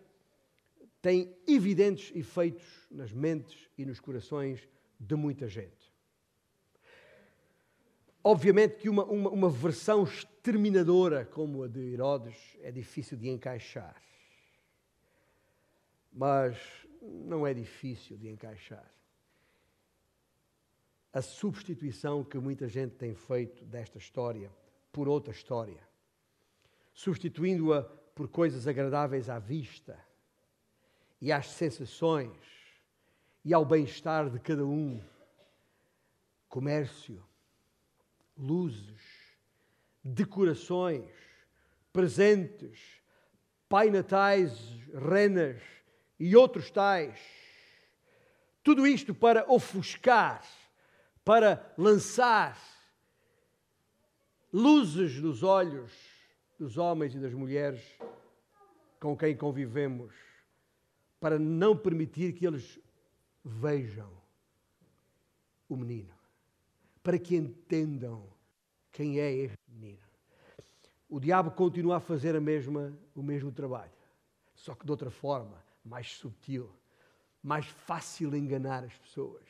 têm 1.01 1.36
evidentes 1.46 2.14
efeitos 2.14 2.66
nas 2.90 3.12
mentes 3.12 3.68
e 3.76 3.84
nos 3.84 4.01
corações 4.01 4.68
de 4.99 5.14
muita 5.14 5.49
gente. 5.49 5.92
Obviamente 8.22 8.76
que 8.76 8.88
uma, 8.88 9.05
uma, 9.05 9.30
uma 9.30 9.51
versão 9.51 10.03
exterminadora 10.03 11.24
como 11.24 11.62
a 11.62 11.68
de 11.68 11.80
Herodes 11.80 12.57
é 12.61 12.70
difícil 12.70 13.16
de 13.16 13.28
encaixar. 13.28 14.03
Mas 16.12 16.59
não 17.01 17.46
é 17.46 17.55
difícil 17.55 18.16
de 18.16 18.28
encaixar. 18.28 18.92
A 21.12 21.22
substituição 21.22 22.24
que 22.24 22.38
muita 22.38 22.68
gente 22.68 22.96
tem 22.96 23.14
feito 23.14 23.64
desta 23.64 23.99
história 23.99 24.51
por 24.92 25.09
outra 25.09 25.32
história, 25.32 25.80
substituindo-a 26.92 27.82
por 27.82 28.28
coisas 28.28 28.66
agradáveis 28.66 29.30
à 29.30 29.38
vista 29.38 30.07
e 31.20 31.32
às 31.32 31.48
sensações 31.48 32.32
e 33.44 33.54
ao 33.54 33.64
bem-estar 33.64 34.28
de 34.30 34.38
cada 34.38 34.64
um. 34.64 35.02
Comércio, 36.48 37.24
luzes, 38.36 39.02
decorações, 40.02 41.10
presentes, 41.92 43.02
pai 43.68 43.90
natais, 43.90 44.58
renas 44.94 45.60
e 46.18 46.34
outros 46.36 46.70
tais. 46.70 47.18
Tudo 48.62 48.86
isto 48.86 49.14
para 49.14 49.50
ofuscar, 49.50 50.44
para 51.24 51.74
lançar 51.76 52.58
luzes 54.52 55.20
nos 55.20 55.42
olhos 55.42 55.92
dos 56.58 56.76
homens 56.76 57.14
e 57.14 57.18
das 57.18 57.32
mulheres 57.32 57.82
com 58.98 59.16
quem 59.16 59.36
convivemos, 59.36 60.12
para 61.20 61.38
não 61.38 61.76
permitir 61.76 62.32
que 62.32 62.46
eles 62.46 62.78
vejam 63.44 64.10
o 65.68 65.76
menino, 65.76 66.14
para 67.02 67.18
que 67.18 67.36
entendam 67.36 68.24
quem 68.92 69.20
é 69.20 69.32
este 69.32 69.58
menino. 69.68 70.02
O 71.08 71.18
diabo 71.18 71.50
continua 71.50 71.96
a 71.96 72.00
fazer 72.00 72.36
a 72.36 72.40
mesma, 72.40 72.92
o 73.14 73.22
mesmo 73.22 73.50
trabalho, 73.50 73.92
só 74.54 74.74
que 74.74 74.84
de 74.84 74.90
outra 74.90 75.10
forma, 75.10 75.64
mais 75.84 76.14
subtil, 76.16 76.70
mais 77.42 77.66
fácil 77.66 78.34
enganar 78.36 78.84
as 78.84 78.96
pessoas, 78.98 79.44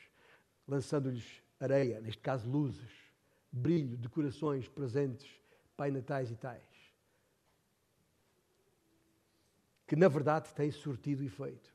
lançando-lhes 0.66 1.42
areia, 1.58 2.00
neste 2.00 2.22
caso 2.22 2.48
luzes, 2.48 2.90
brilho, 3.50 3.96
decorações, 3.96 4.68
presentes, 4.68 5.28
pai 5.76 5.90
natais 5.90 6.30
e 6.30 6.36
tais. 6.36 6.77
Que 9.89 9.97
na 9.97 10.07
verdade 10.07 10.55
têm 10.55 10.70
surtido 10.70 11.24
efeito. 11.24 11.74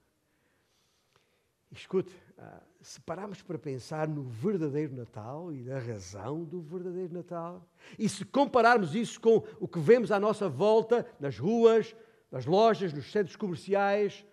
Escute, 1.69 2.15
ah, 2.37 2.61
se 2.79 3.01
pararmos 3.01 3.41
para 3.41 3.57
pensar 3.57 4.07
no 4.07 4.23
verdadeiro 4.23 4.95
Natal 4.95 5.51
e 5.51 5.63
na 5.63 5.79
razão 5.79 6.43
do 6.43 6.61
verdadeiro 6.61 7.11
Natal, 7.11 7.67
e 7.97 8.07
se 8.07 8.23
compararmos 8.23 8.93
isso 8.93 9.19
com 9.19 9.43
o 9.59 9.67
que 9.67 9.79
vemos 9.79 10.11
à 10.11 10.19
nossa 10.19 10.47
volta, 10.47 11.05
nas 11.19 11.39
ruas, 11.39 11.95
nas 12.29 12.45
lojas, 12.45 12.93
nos 12.93 13.11
centros 13.11 13.35
comerciais, 13.35 14.23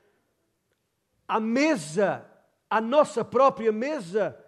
à 1.27 1.41
mesa, 1.41 2.31
à 2.69 2.79
nossa 2.79 3.25
própria 3.25 3.73
mesa 3.73 4.39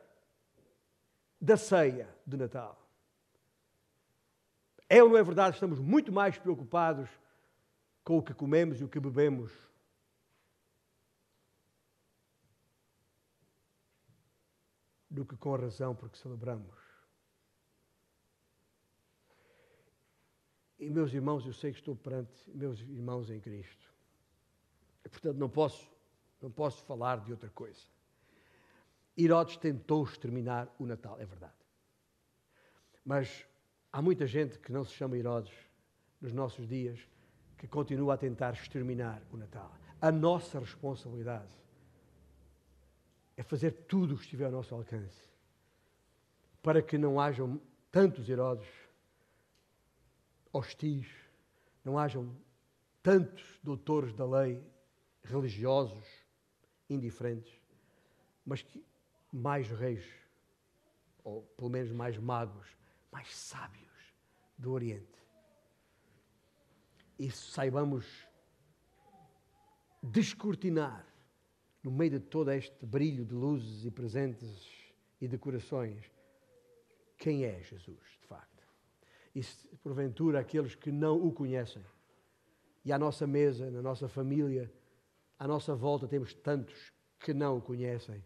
da 1.40 1.56
ceia 1.56 2.14
de 2.26 2.36
Natal. 2.36 2.78
É 4.86 5.02
ou 5.02 5.08
não 5.08 5.16
é 5.16 5.22
verdade? 5.22 5.56
Estamos 5.56 5.78
muito 5.78 6.12
mais 6.12 6.36
preocupados 6.36 7.08
com 8.04 8.18
o 8.18 8.22
que 8.22 8.34
comemos 8.34 8.80
e 8.80 8.84
o 8.84 8.88
que 8.88 8.98
bebemos 8.98 9.52
do 15.10 15.24
que 15.24 15.36
com 15.36 15.54
a 15.54 15.58
razão 15.58 15.94
porque 15.94 16.18
celebramos. 16.18 16.74
E 20.78 20.90
meus 20.90 21.12
irmãos, 21.12 21.46
eu 21.46 21.52
sei 21.52 21.70
que 21.70 21.78
estou 21.78 21.94
perante 21.94 22.32
meus 22.50 22.80
irmãos 22.80 23.30
em 23.30 23.38
Cristo. 23.38 23.92
E, 25.04 25.08
portanto, 25.08 25.36
não 25.36 25.48
posso, 25.48 25.88
não 26.40 26.50
posso 26.50 26.82
falar 26.84 27.20
de 27.20 27.30
outra 27.30 27.50
coisa. 27.50 27.86
Herodes 29.16 29.56
tentou 29.58 30.02
exterminar 30.02 30.74
o 30.78 30.86
Natal, 30.86 31.20
é 31.20 31.26
verdade. 31.26 31.54
Mas 33.04 33.46
há 33.92 34.00
muita 34.00 34.26
gente 34.26 34.58
que 34.58 34.72
não 34.72 34.84
se 34.84 34.92
chama 34.94 35.16
Herodes 35.16 35.54
nos 36.20 36.32
nossos 36.32 36.66
dias 36.66 37.06
que 37.62 37.68
continua 37.68 38.14
a 38.14 38.18
tentar 38.18 38.54
exterminar 38.54 39.22
o 39.30 39.36
Natal. 39.36 39.72
A 40.00 40.10
nossa 40.10 40.58
responsabilidade 40.58 41.54
é 43.36 43.42
fazer 43.44 43.70
tudo 43.86 44.14
o 44.14 44.16
que 44.16 44.24
estiver 44.24 44.46
ao 44.46 44.50
nosso 44.50 44.74
alcance 44.74 45.30
para 46.60 46.82
que 46.82 46.98
não 46.98 47.20
hajam 47.20 47.62
tantos 47.92 48.28
Herodes 48.28 48.66
hostis, 50.52 51.06
não 51.84 51.96
hajam 51.96 52.34
tantos 53.00 53.44
doutores 53.62 54.12
da 54.12 54.26
lei 54.26 54.60
religiosos 55.22 56.04
indiferentes, 56.90 57.54
mas 58.44 58.60
que 58.60 58.84
mais 59.32 59.68
reis, 59.68 60.04
ou 61.22 61.42
pelo 61.56 61.70
menos 61.70 61.92
mais 61.92 62.18
magos, 62.18 62.66
mais 63.12 63.32
sábios 63.32 63.92
do 64.58 64.72
Oriente. 64.72 65.21
E 67.22 67.30
saibamos 67.30 68.04
descortinar 70.02 71.06
no 71.80 71.92
meio 71.92 72.10
de 72.10 72.18
todo 72.18 72.50
este 72.50 72.84
brilho 72.84 73.24
de 73.24 73.32
luzes 73.32 73.84
e 73.84 73.92
presentes 73.92 74.68
e 75.20 75.28
decorações, 75.28 76.10
quem 77.16 77.44
é 77.44 77.62
Jesus, 77.62 78.18
de 78.20 78.26
facto. 78.26 78.66
E 79.32 79.40
se, 79.40 79.68
porventura 79.84 80.40
aqueles 80.40 80.74
que 80.74 80.90
não 80.90 81.24
o 81.24 81.30
conhecem, 81.30 81.84
e 82.84 82.92
à 82.92 82.98
nossa 82.98 83.24
mesa, 83.24 83.70
na 83.70 83.80
nossa 83.80 84.08
família, 84.08 84.68
à 85.38 85.46
nossa 85.46 85.76
volta 85.76 86.08
temos 86.08 86.34
tantos 86.34 86.92
que 87.20 87.32
não 87.32 87.58
o 87.58 87.62
conhecem, 87.62 88.20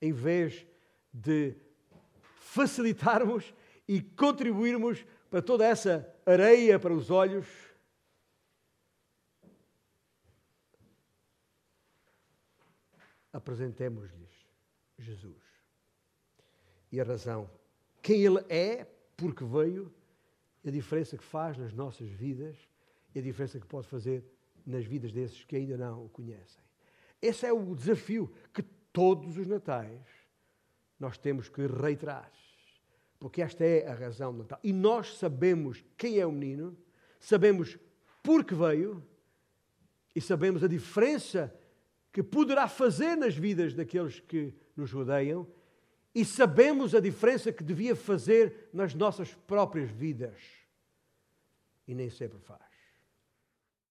em 0.00 0.12
vez 0.12 0.64
de 1.12 1.56
facilitarmos 2.36 3.52
e 3.88 4.00
contribuirmos 4.00 5.04
para 5.28 5.42
toda 5.42 5.66
essa 5.66 6.08
areia 6.24 6.78
para 6.78 6.94
os 6.94 7.10
olhos, 7.10 7.71
apresentemos-lhes 13.32 14.30
Jesus. 14.98 15.42
E 16.90 17.00
a 17.00 17.04
razão, 17.04 17.50
quem 18.02 18.24
Ele 18.24 18.44
é, 18.48 18.86
porque 19.16 19.44
veio, 19.44 19.92
a 20.64 20.70
diferença 20.70 21.16
que 21.16 21.24
faz 21.24 21.56
nas 21.56 21.72
nossas 21.72 22.08
vidas 22.08 22.56
e 23.14 23.18
a 23.18 23.22
diferença 23.22 23.58
que 23.58 23.66
pode 23.66 23.88
fazer 23.88 24.24
nas 24.64 24.84
vidas 24.84 25.12
desses 25.12 25.44
que 25.44 25.56
ainda 25.56 25.76
não 25.76 26.04
o 26.04 26.08
conhecem. 26.08 26.62
Esse 27.20 27.46
é 27.46 27.52
o 27.52 27.74
desafio 27.74 28.32
que 28.52 28.62
todos 28.92 29.36
os 29.36 29.46
natais 29.46 30.00
nós 30.98 31.18
temos 31.18 31.48
que 31.48 31.66
reiterar. 31.66 32.30
Porque 33.18 33.40
esta 33.40 33.64
é 33.64 33.86
a 33.86 33.94
razão 33.94 34.32
do 34.32 34.40
Natal. 34.40 34.58
E 34.62 34.72
nós 34.72 35.16
sabemos 35.16 35.84
quem 35.96 36.18
é 36.18 36.26
o 36.26 36.32
menino, 36.32 36.76
sabemos 37.20 37.78
por 38.22 38.44
que 38.44 38.54
veio 38.54 39.00
e 40.14 40.20
sabemos 40.20 40.62
a 40.62 40.68
diferença 40.68 41.54
que 42.12 42.22
poderá 42.22 42.68
fazer 42.68 43.16
nas 43.16 43.34
vidas 43.34 43.74
daqueles 43.74 44.20
que 44.20 44.54
nos 44.76 44.92
rodeiam 44.92 45.46
e 46.14 46.24
sabemos 46.24 46.94
a 46.94 47.00
diferença 47.00 47.50
que 47.50 47.64
devia 47.64 47.96
fazer 47.96 48.68
nas 48.72 48.94
nossas 48.94 49.32
próprias 49.34 49.90
vidas. 49.90 50.38
E 51.88 51.94
nem 51.94 52.10
sempre 52.10 52.38
faz. 52.38 52.71